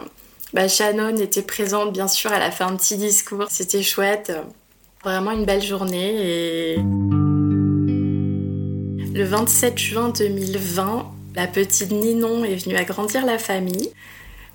[0.54, 4.32] Bah, Shannon était présente bien sûr, elle a fait un petit discours, c'était chouette.
[5.04, 6.76] Vraiment une belle journée et
[9.14, 13.90] le 27 juin 2020, la petite Ninon est venue agrandir la famille.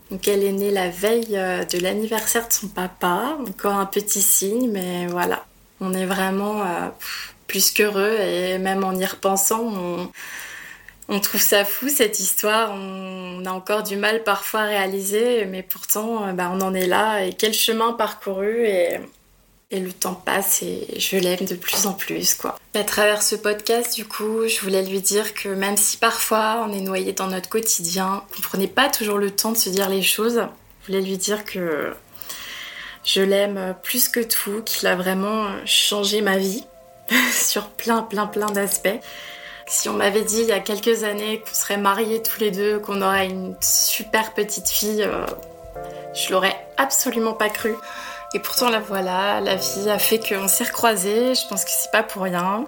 [0.09, 4.21] Donc elle est née la veille euh, de l'anniversaire de son papa, encore un petit
[4.23, 5.45] signe, mais voilà,
[5.79, 6.63] on est vraiment
[7.47, 10.09] plus qu'heureux et même en y repensant,
[11.09, 12.71] on, trouve ça fou cette histoire.
[12.73, 17.23] On a encore du mal parfois à réaliser, mais pourtant, bah, on en est là.
[17.23, 18.99] Et quel chemin parcouru et,
[19.69, 22.57] et le temps passe et je l'aime de plus en plus, quoi.
[22.73, 26.71] À travers ce podcast, du coup, je voulais lui dire que même si parfois on
[26.71, 30.03] est noyé dans notre quotidien, qu'on prenait pas toujours le temps de se dire les
[30.03, 30.41] choses,
[30.81, 31.93] je voulais lui dire que
[33.03, 36.63] je l'aime plus que tout, qu'il a vraiment changé ma vie
[37.31, 38.99] sur plein, plein, plein d'aspects.
[39.67, 42.79] Si on m'avait dit il y a quelques années qu'on serait mariés tous les deux,
[42.79, 45.25] qu'on aurait une super petite fille, euh,
[46.13, 47.75] je l'aurais absolument pas cru.
[48.33, 51.35] Et pourtant, la voilà, la vie a fait qu'on s'est recroisés.
[51.35, 52.65] Je pense que c'est pas pour rien.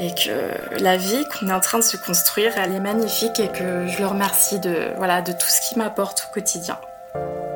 [0.00, 3.48] Et que la vie qu'on est en train de se construire, elle est magnifique et
[3.48, 6.78] que je le remercie de, voilà, de tout ce qu'il m'apporte au quotidien.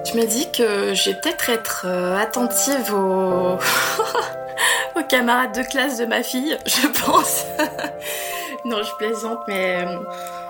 [0.04, 3.58] Je me dis que je vais peut-être être euh, attentive aux...
[4.96, 7.44] aux camarades de classe de ma fille, je pense.
[8.64, 9.98] non, je plaisante, mais euh,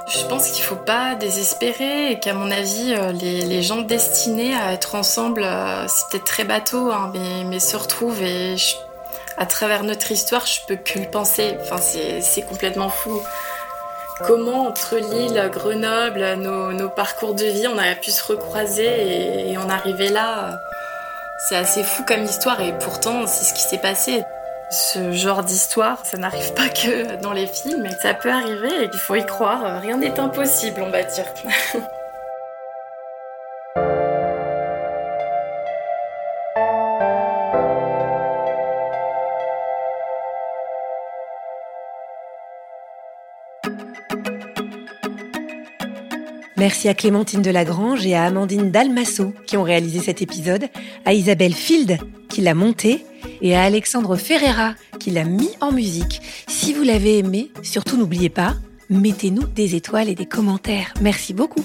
[0.09, 4.73] je pense qu'il faut pas désespérer et qu'à mon avis, euh, les, gens destinés à
[4.73, 7.13] être ensemble, euh, c'est peut-être très bateau, hein,
[7.49, 8.57] mais, se retrouvent et
[9.39, 11.57] à travers notre histoire, je peux que le penser.
[11.61, 13.21] Enfin, c'est complètement fou.
[14.27, 19.59] Comment entre Lille, Grenoble, nos, parcours de vie, on a pu se recroiser et, et
[19.59, 20.59] en arriver là.
[21.49, 24.25] C'est assez fou comme histoire et pourtant c'est ce qui s'est passé.
[24.69, 28.91] Ce genre d'histoire, ça n'arrive pas que dans les films, mais ça peut arriver et
[28.93, 29.81] il faut y croire.
[29.81, 31.27] Rien n'est impossible, on va dire.
[46.67, 50.65] Merci à Clémentine Delagrange et à Amandine Dalmasso qui ont réalisé cet épisode,
[51.05, 51.97] à Isabelle Field
[52.29, 53.07] qui l'a monté
[53.41, 56.21] et à Alexandre Ferreira qui l'a mis en musique.
[56.49, 58.57] Si vous l'avez aimé, surtout n'oubliez pas,
[58.91, 60.93] mettez-nous des étoiles et des commentaires.
[61.01, 61.65] Merci beaucoup.